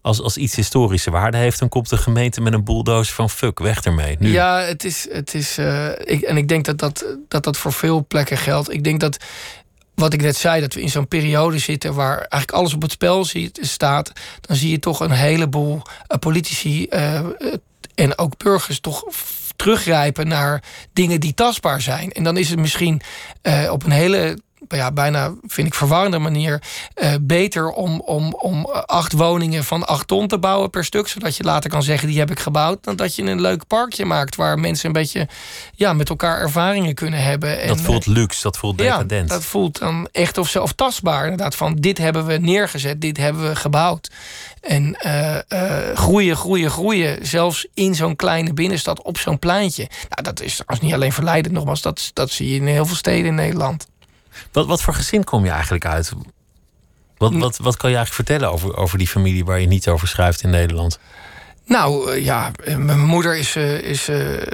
[0.00, 3.58] Als, als iets historische waarde heeft, dan komt de gemeente met een bulldozer van fuck,
[3.58, 4.16] weg ermee.
[4.18, 4.32] Nu.
[4.32, 5.06] Ja, het is.
[5.10, 8.72] Het is eh, ik, en ik denk dat dat, dat dat voor veel plekken geldt.
[8.72, 9.16] Ik denk dat.
[9.94, 12.90] Wat ik net zei, dat we in zo'n periode zitten waar eigenlijk alles op het
[12.90, 14.12] spel staat.
[14.40, 17.20] Dan zie je toch een heleboel eh, politici eh,
[17.94, 19.04] en ook burgers toch
[19.56, 22.12] teruggrijpen naar dingen die tastbaar zijn.
[22.12, 23.00] En dan is het misschien
[23.42, 24.38] eh, op een hele.
[24.68, 26.62] Ja, bijna vind ik verwarrende manier
[26.94, 31.08] eh, beter om, om, om acht woningen van acht ton te bouwen per stuk.
[31.08, 32.84] Zodat je later kan zeggen, die heb ik gebouwd.
[32.84, 35.28] Dan dat je een leuk parkje maakt waar mensen een beetje
[35.74, 37.60] ja, met elkaar ervaringen kunnen hebben.
[37.60, 39.28] En, dat voelt luxe, dat voelt ja, decadent.
[39.28, 41.22] dat voelt dan echt of, of tastbaar.
[41.22, 44.10] Inderdaad, van dit hebben we neergezet, dit hebben we gebouwd.
[44.60, 47.26] En eh, eh, groeien, groeien, groeien.
[47.26, 49.88] Zelfs in zo'n kleine binnenstad op zo'n pleintje.
[50.08, 52.96] Nou, dat is als niet alleen verleidend, nogmaals, dat, dat zie je in heel veel
[52.96, 53.86] steden in Nederland.
[54.52, 56.12] Wat, wat voor gezin kom je eigenlijk uit?
[57.16, 60.08] Wat, wat, wat kan je eigenlijk vertellen over, over die familie waar je niet over
[60.08, 60.98] schrijft in Nederland?
[61.66, 64.08] Nou eh, ja, eh, mijn moeder is, eh, is,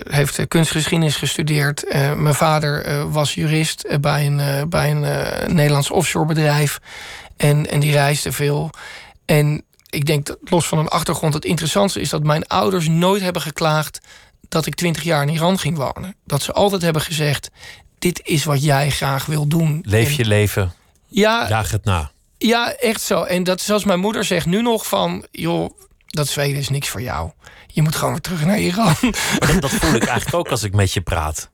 [0.04, 1.84] heeft kunstgeschiedenis gestudeerd.
[2.16, 6.80] Mijn vader was jurist bij een, bij een Nederlands offshore bedrijf.
[7.36, 8.70] En, en die reisde veel.
[9.24, 13.22] En ik denk dat los van een achtergrond, het interessantste is dat mijn ouders nooit
[13.22, 14.00] hebben geklaagd
[14.48, 16.16] dat ik twintig jaar in Iran ging wonen.
[16.24, 17.50] Dat ze altijd hebben gezegd:
[18.00, 19.82] dit is wat jij graag wil doen.
[19.86, 20.72] Leef En- je leven,
[21.08, 22.10] ja, jaag het na.
[22.38, 23.22] ja, echt zo.
[23.22, 25.26] En dat zoals mijn moeder zegt nu nog van...
[25.30, 25.70] joh,
[26.06, 27.30] dat Zweden is niks voor jou.
[27.66, 28.94] Je moet gewoon weer terug naar Iran.
[29.38, 31.48] Dat, dat voel ik eigenlijk ook als ik met je praat.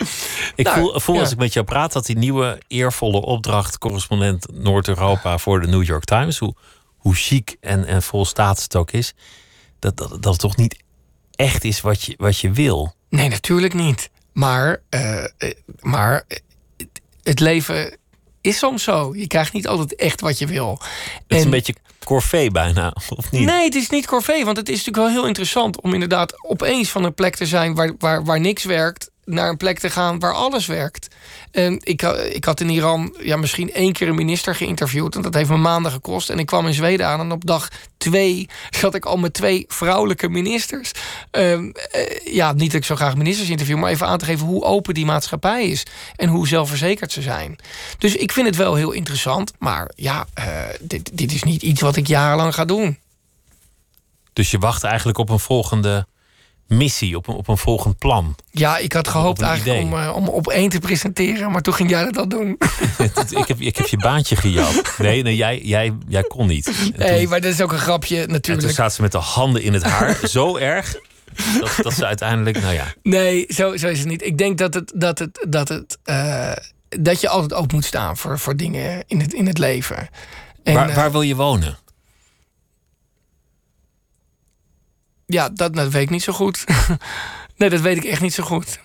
[0.54, 1.20] Ik Nou, voel, voel ja.
[1.20, 3.78] als ik met jou praat dat die nieuwe eervolle opdracht...
[3.78, 6.38] correspondent Noord-Europa voor de New York Times...
[6.38, 6.54] hoe,
[6.96, 9.14] hoe chic en, en vol status het ook is...
[9.78, 10.76] Dat, dat, dat het toch niet
[11.34, 12.94] echt is wat je, wat je wil.
[13.08, 14.10] Nee, natuurlijk niet.
[14.36, 15.24] Maar, eh,
[15.80, 16.24] maar
[17.22, 17.96] het leven
[18.40, 19.14] is soms zo.
[19.14, 20.78] Je krijgt niet altijd echt wat je wil.
[21.12, 21.74] Het is En- een beetje
[22.04, 23.44] corvée bijna, of niet?
[23.44, 24.44] Nee, het is niet corvée.
[24.44, 27.74] Want het is natuurlijk wel heel interessant om inderdaad opeens van een plek te zijn
[27.74, 29.10] waar, waar, waar niks werkt.
[29.26, 31.14] Naar een plek te gaan waar alles werkt.
[31.50, 32.02] En ik,
[32.32, 35.14] ik had in Iran ja, misschien één keer een minister geïnterviewd.
[35.14, 36.30] En dat heeft me maanden gekost.
[36.30, 37.20] En ik kwam in Zweden aan.
[37.20, 40.92] En op dag twee zat ik al met twee vrouwelijke ministers.
[41.30, 43.78] Ehm, eh, ja, niet dat ik zo graag ministers interview.
[43.78, 45.82] Maar even aan te geven hoe open die maatschappij is.
[46.16, 47.56] En hoe zelfverzekerd ze zijn.
[47.98, 49.52] Dus ik vind het wel heel interessant.
[49.58, 50.46] Maar ja, eh,
[50.80, 52.98] dit, dit is niet iets wat ik jarenlang ga doen.
[54.32, 56.06] Dus je wacht eigenlijk op een volgende
[56.66, 58.36] missie, op een, op een volgend plan.
[58.50, 59.92] Ja, ik had gehoopt eigenlijk idee.
[59.92, 62.58] om, eh, om op één te presenteren, maar toen ging jij dat al doen.
[63.40, 64.82] ik, heb, ik heb je baantje gejat.
[64.98, 66.92] Nee, nee jij, jij, jij kon niet.
[66.96, 68.72] Nee, toen, maar dat is ook een grapje en toen natuurlijk.
[68.72, 70.18] zaten ze met de handen in het haar.
[70.28, 70.96] Zo erg
[71.60, 72.94] dat, dat ze uiteindelijk, nou ja.
[73.02, 74.24] Nee, zo, zo is het niet.
[74.24, 76.52] Ik denk dat het, dat het, dat het, eh,
[76.88, 80.08] dat je altijd open moet staan voor, voor dingen in het, in het leven.
[80.62, 81.78] En, waar, eh, waar wil je wonen?
[85.26, 86.64] Ja, dat, dat weet ik niet zo goed.
[87.56, 88.78] nee, dat weet ik echt niet zo goed.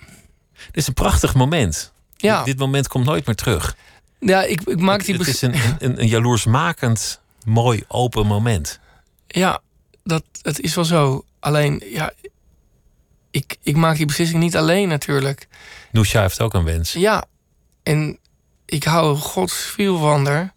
[0.52, 1.92] Dit is een prachtig moment.
[2.16, 2.36] Ja.
[2.36, 3.76] Dit, dit moment komt nooit meer terug.
[4.18, 8.80] Ja, ik, ik maak die Het bes- is een, een, een jaloersmakend, mooi, open moment.
[9.26, 9.60] Ja,
[10.04, 11.24] dat, dat is wel zo.
[11.40, 12.12] Alleen, ja,
[13.30, 15.48] ik, ik maak die beslissing niet alleen natuurlijk.
[15.90, 16.92] Noesha heeft ook een wens.
[16.92, 17.24] Ja,
[17.82, 18.18] en
[18.64, 20.52] ik hou godsviel van haar.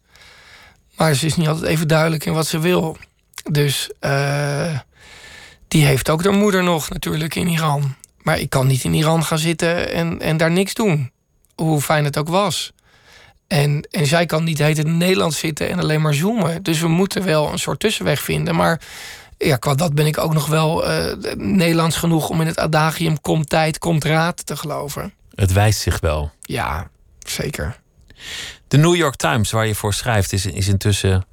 [0.96, 2.98] Maar ze is niet altijd even duidelijk in wat ze wil.
[3.52, 4.80] Dus eh,
[5.76, 7.96] die heeft ook haar moeder nog natuurlijk in Iran.
[8.22, 11.12] Maar ik kan niet in Iran gaan zitten en, en daar niks doen.
[11.56, 12.74] Hoe fijn het ook was.
[13.48, 16.64] En, en zij kan niet heet in Nederland zitten en alleen maar zoomen.
[16.64, 18.56] Dus we moeten wel een soort tussenweg vinden.
[18.56, 18.82] Maar
[19.38, 23.22] ja, qua dat ben ik ook nog wel eh, Nederlands genoeg om in het adagium
[23.22, 25.14] komt tijd, komt raad te geloven.
[25.36, 26.32] Het wijst zich wel.
[26.42, 27.80] Ja, zeker.
[28.68, 31.26] De New York Times, waar je voor schrijft, is, is intussen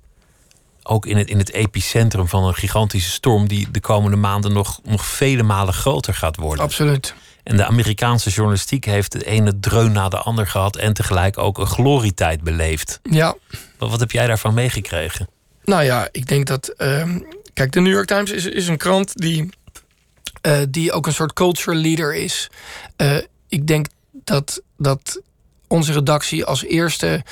[0.83, 4.80] ook in het, in het epicentrum van een gigantische storm die de komende maanden nog,
[4.85, 6.64] nog vele malen groter gaat worden.
[6.64, 7.14] Absoluut.
[7.43, 11.59] En de Amerikaanse journalistiek heeft de ene dreun na de ander gehad en tegelijk ook
[11.59, 13.01] een glorietijd beleefd.
[13.03, 13.35] Ja,
[13.78, 15.28] Wat, wat heb jij daarvan meegekregen?
[15.64, 16.68] nou ja, ik denk dat.
[16.68, 17.18] ehm,
[17.55, 19.51] kijk, de New York Times is, is een krant die,
[20.41, 22.51] eh, die ook een soort culture leader is.
[22.97, 23.16] Eh,
[23.49, 25.20] ik denk dat, dat
[25.68, 27.24] onze redactie als eerste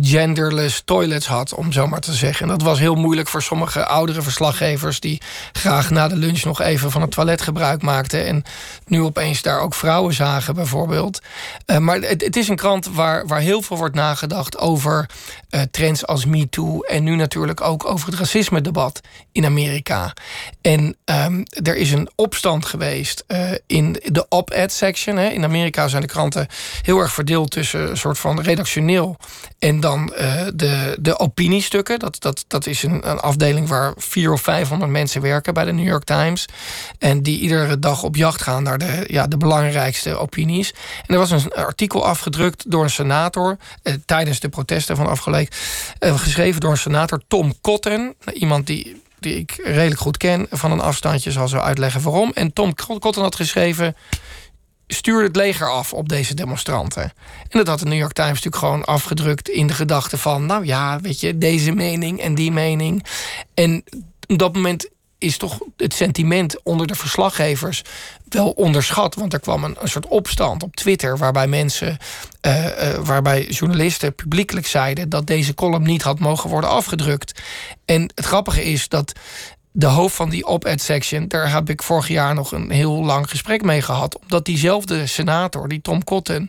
[0.00, 2.42] genderless toilets had, om zo maar te zeggen.
[2.42, 5.20] En dat was heel moeilijk voor sommige oudere verslaggevers die
[5.52, 8.26] graag na de lunch nog even van het toilet gebruik maakten.
[8.26, 8.42] En
[8.86, 11.22] nu opeens daar ook vrouwen zagen, bijvoorbeeld.
[11.66, 15.10] Eh, maar het, het is een krant waar, waar heel veel wordt nagedacht over
[15.50, 16.80] eh, trends als MeToo.
[16.80, 19.00] En nu natuurlijk ook over het racisme-debat
[19.32, 20.12] in Amerika.
[20.60, 25.16] En ehm, er is een opstand geweest eh, in de op-ed section.
[25.16, 25.28] Hè.
[25.28, 26.46] In Amerika zijn de kranten
[26.82, 29.16] heel erg verdeeld tussen een soort van redactioneel
[29.58, 31.98] en dan eh, de, de opiniestukken.
[31.98, 35.72] Dat, dat, dat is een, een afdeling waar vier of vijfhonderd mensen werken bij de
[35.72, 36.46] New York Times.
[36.98, 40.74] En die iedere dag op jacht gaan naar de, ja, de belangrijkste opinies.
[41.06, 45.06] En er was een artikel afgedrukt door een senator eh, tijdens de protesten van
[45.98, 48.14] eh, geschreven door een senator Tom Cotton.
[48.32, 52.30] Iemand die, die ik redelijk goed ken van een afstandje, zal zo uitleggen waarom.
[52.34, 53.96] En Tom Cotton had geschreven
[54.88, 57.02] stuurde het leger af op deze demonstranten.
[57.48, 60.64] En dat had de New York Times natuurlijk gewoon afgedrukt in de gedachte van, nou
[60.64, 63.04] ja, weet je, deze mening en die mening.
[63.54, 63.84] En
[64.26, 67.82] op dat moment is toch het sentiment onder de verslaggevers
[68.28, 69.14] wel onderschat.
[69.14, 71.96] Want er kwam een, soort opstand op Twitter waarbij mensen,
[72.40, 77.40] eh, eh, waarbij journalisten publiekelijk zeiden dat deze column niet had mogen worden afgedrukt.
[77.84, 79.12] En het grappige is dat
[79.78, 83.30] de hoofd van die op-ed section, daar heb ik vorig jaar nog een heel lang
[83.30, 84.18] gesprek mee gehad.
[84.18, 86.48] Omdat diezelfde senator, die Tom Cotton,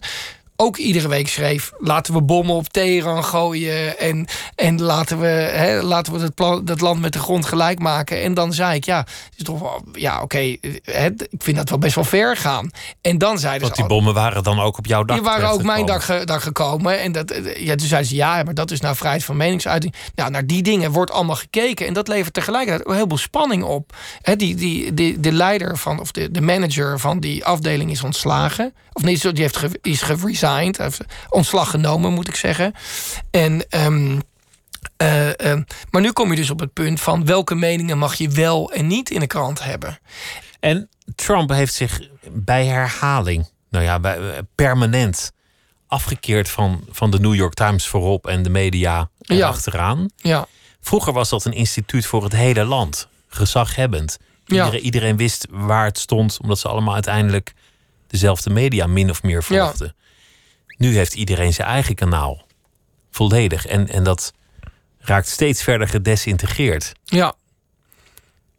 [0.61, 3.99] ook iedere week schreef: laten we bommen op Teheran gooien.
[3.99, 7.79] En, en laten we, hè, laten we het, plan, dat land met de grond gelijk
[7.79, 8.21] maken.
[8.21, 11.95] En dan zei ik: ja, het is toch ja, oké, ik vind dat wel best
[11.95, 12.71] wel ver gaan.
[13.01, 13.81] En dan zeiden Want ze.
[13.81, 16.41] die bommen waren dan ook op jouw dak Die waren ook mijn dak, ge- dak
[16.41, 16.99] gekomen.
[16.99, 19.93] En dat, ja, toen zeiden ze, ja, maar dat is nou vrijheid van meningsuiting.
[20.15, 21.87] Nou, naar die dingen wordt allemaal gekeken.
[21.87, 23.95] En dat levert tegelijkertijd heel veel spanning op.
[24.21, 28.03] Hè, die, die, die, de leider van, of de, de manager van die afdeling is
[28.03, 28.73] ontslagen.
[28.93, 30.01] Of nee, zo, die heeft ge, is
[30.55, 32.73] Hij heeft ontslag genomen, moet ik zeggen.
[33.31, 33.65] En...
[33.69, 34.19] ehm,
[34.97, 38.29] eh, ehm, maar nu kom je dus op het punt van welke meningen mag je
[38.29, 39.99] wel en niet in de krant hebben.
[40.59, 41.99] En Trump heeft zich
[42.31, 45.31] bij herhaling, nou ja, bij, eh, permanent
[45.87, 49.47] afgekeerd van, van de New York Times voorop en de media Ja.
[49.47, 50.09] achteraan.
[50.15, 50.45] Ja,
[50.81, 54.17] Vroeger was dat een instituut voor het hele land, gezaghebbend.
[54.45, 54.55] Ja.
[54.65, 57.53] Iedereen, iedereen wist waar het stond, omdat ze allemaal uiteindelijk
[58.07, 59.63] dezelfde media min of meer Ja.
[59.65, 59.95] volgden.
[60.79, 62.45] Nu heeft iedereen zijn eigen kanaal.
[63.11, 63.65] Volledig.
[63.65, 64.33] En, en dat
[64.99, 66.91] raakt steeds verder gedesintegreerd.
[67.05, 67.33] ja,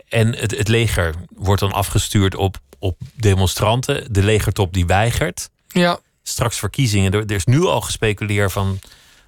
[0.09, 4.13] En het, het leger wordt dan afgestuurd op, op demonstranten.
[4.13, 5.51] De legertop die weigert.
[5.69, 7.13] ja, Straks verkiezingen.
[7.13, 8.79] Er, er is nu al gespeculeerd van...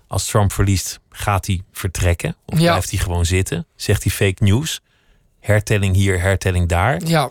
[0.06, 2.36] als Trump verliest, gaat hij vertrekken?
[2.46, 2.70] Of Ja.
[2.70, 3.66] blijft hij gewoon zitten?
[3.76, 4.80] Zegt hij fake news?
[5.40, 7.00] Hertelling hier, hertelling daar.
[7.04, 7.30] ja.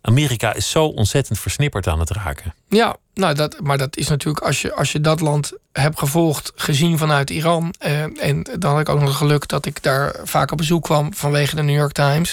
[0.00, 2.54] Amerika is zo ontzettend versnipperd aan het raken.
[2.68, 6.52] Ja, nou dat, maar dat is natuurlijk als je, als je dat land hebt gevolgd,
[6.54, 7.74] gezien vanuit Iran.
[7.78, 11.14] eh, en dan had ik ook nog geluk dat ik daar vaak op bezoek kwam
[11.14, 12.32] vanwege de New York Times.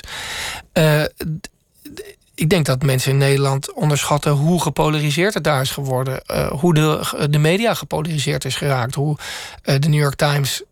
[0.72, 1.04] Eh,
[2.36, 6.22] ik denk dat mensen in Nederland onderschatten hoe gepolariseerd het daar is geworden.
[6.22, 8.96] eh, hoe de, de media gepolariseerd is geraakt.
[8.96, 9.18] Hoe
[9.62, 10.64] eh, de New York Times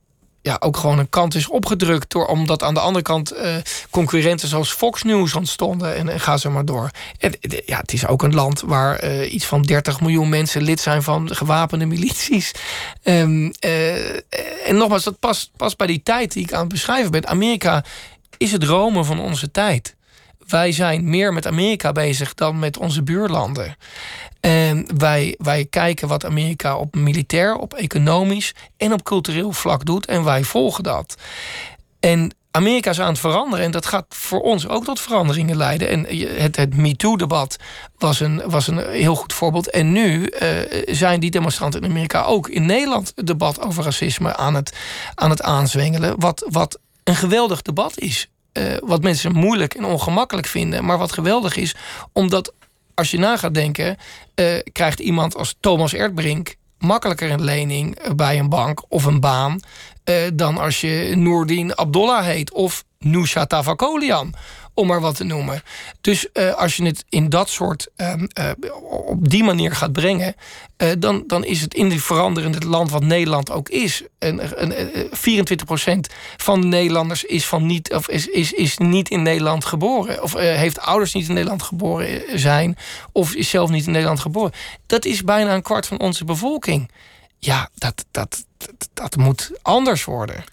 [0.43, 2.11] ja, ook gewoon een kant is opgedrukt.
[2.11, 3.55] Door, omdat aan de andere kant eh,
[3.89, 5.95] concurrenten zoals Fox News ontstonden.
[5.95, 6.89] En, en ga zo maar door.
[7.17, 7.33] En,
[7.65, 11.03] ja, het is ook een land waar eh, iets van 30 miljoen mensen lid zijn
[11.03, 12.51] van gewapende milities.
[13.03, 13.51] Um,
[14.65, 17.27] en nogmaals, dat past, past bij die tijd die ik aan het beschrijven ben.
[17.27, 17.83] Amerika
[18.37, 19.95] is het Rome van onze tijd.
[20.47, 23.75] Wij zijn meer met Amerika bezig dan met onze buurlanden.
[24.39, 30.05] En wij, wij kijken wat Amerika op militair, op economisch en op cultureel vlak doet.
[30.05, 31.15] En wij volgen dat.
[31.99, 35.89] En Amerika is aan het veranderen en dat gaat voor ons ook tot veranderingen leiden.
[35.89, 36.05] En
[36.41, 37.57] het, het MeToo-debat
[37.97, 39.69] was een, was een heel goed voorbeeld.
[39.69, 40.49] En nu uh,
[40.85, 44.73] zijn die demonstranten in Amerika ook in Nederland het debat over racisme aan het,
[45.15, 46.19] aan het aanzwengelen.
[46.19, 48.29] Wat, wat een geweldig debat is.
[48.53, 51.75] Uh, wat mensen moeilijk en ongemakkelijk vinden, maar wat geweldig is,
[52.11, 52.53] omdat
[52.93, 53.97] als je na gaat denken,
[54.35, 59.59] uh, krijgt iemand als Thomas Erdbrink makkelijker een lening bij een bank of een baan
[60.33, 64.33] dan als je Noordin Abdullah heet of Nusha Tavakolian
[64.73, 65.63] om maar wat te noemen.
[66.01, 68.49] Dus uh, als je het in dat soort, uh, uh,
[69.05, 70.35] op die manier gaat brengen,
[70.99, 74.03] dan, dan is het in die veranderende land wat Nederland ook is.
[74.19, 74.73] En, en
[75.07, 80.23] 24% van de Nederlanders is, van niet, of is, is, is niet in Nederland geboren.
[80.23, 82.77] Of heeft ouders niet in Nederland geboren zijn,
[83.11, 84.51] of is zelf niet in Nederland geboren.
[84.85, 86.91] Dat is bijna een kwart van onze bevolking.
[87.39, 90.43] Ja, dat, dat, dat, dat moet anders worden.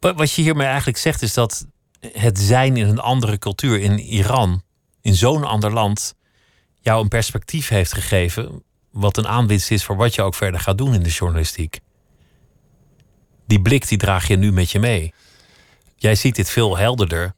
[0.00, 1.66] Wat je hiermee eigenlijk zegt is dat
[2.12, 4.62] het zijn in een andere cultuur, in Iran,
[5.00, 6.14] in zo'n ander land,
[6.80, 8.62] jou een perspectief heeft gegeven.
[8.90, 11.80] Wat een aanwinst is voor wat je ook verder gaat doen in de journalistiek.
[13.46, 15.12] Die blik die draag je nu met je mee.
[15.96, 17.34] Jij ziet dit veel helderder.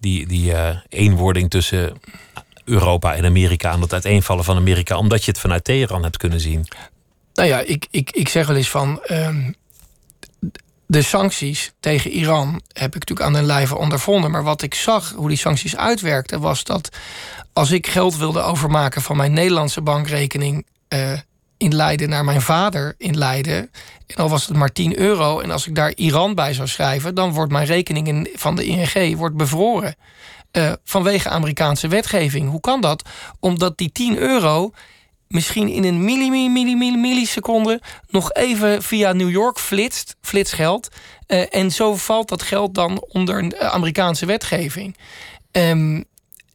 [0.00, 2.00] Die, die uh, eenwording tussen
[2.64, 6.40] Europa en Amerika en het uiteenvallen van Amerika, omdat je het vanuit Teheran hebt kunnen
[6.40, 6.66] zien.
[7.34, 9.02] Nou ja, ik, ik, ik zeg wel eens van.
[9.06, 9.48] Uh,
[10.86, 14.30] de sancties tegen Iran heb ik natuurlijk aan den lijve ondervonden.
[14.30, 16.88] Maar wat ik zag, hoe die sancties uitwerkten, was dat
[17.52, 21.12] als ik geld wilde overmaken van mijn Nederlandse bankrekening uh,
[21.56, 23.70] in Leiden naar mijn vader in Leiden.
[24.06, 25.40] En al was het maar 10 euro.
[25.40, 28.64] En als ik daar Iran bij zou schrijven, dan wordt mijn rekening in, van de
[28.64, 29.94] ING wordt bevroren.
[30.52, 32.50] Uh, vanwege Amerikaanse wetgeving.
[32.50, 33.08] Hoe kan dat?
[33.40, 34.72] Omdat die 10 euro
[35.28, 40.88] misschien in een milli, milli, milliseconde nog even via New York flitst, flitsgeld.
[41.28, 44.96] Uh, en zo valt dat geld dan onder Amerikaanse wetgeving.
[45.52, 46.04] Um,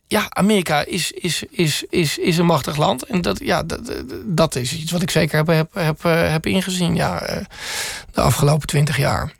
[0.07, 3.03] ja, Amerika is, is, is, is, is een machtig land.
[3.03, 6.01] En dat, ja, dat, dat is iets wat ik zeker heb, heb, heb,
[6.31, 7.19] heb ingezien ja,
[8.11, 9.31] de afgelopen twintig jaar.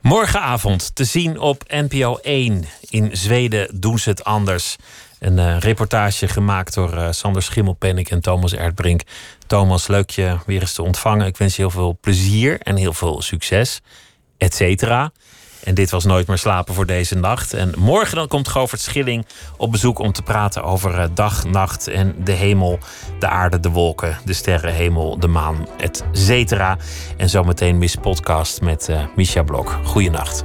[0.00, 2.64] Morgenavond te zien op NPO 1.
[2.88, 4.76] In Zweden doen ze het anders.
[5.18, 9.02] Een uh, reportage gemaakt door uh, Sander Schimmelpennik en Thomas Erdbrink.
[9.46, 11.26] Thomas, leuk je weer eens te ontvangen.
[11.26, 13.80] Ik wens je heel veel plezier en heel veel succes,
[14.38, 15.12] et cetera.
[15.64, 17.54] En dit was Nooit meer slapen voor deze nacht.
[17.54, 21.88] En morgen dan komt Govert Schilling op bezoek om te praten over uh, dag, nacht
[21.88, 22.78] en de hemel,
[23.18, 26.76] de aarde, de wolken, de sterrenhemel, de maan, et cetera.
[27.16, 29.78] En zometeen Miss Podcast met uh, Misha Blok.
[29.84, 30.44] Goeienacht.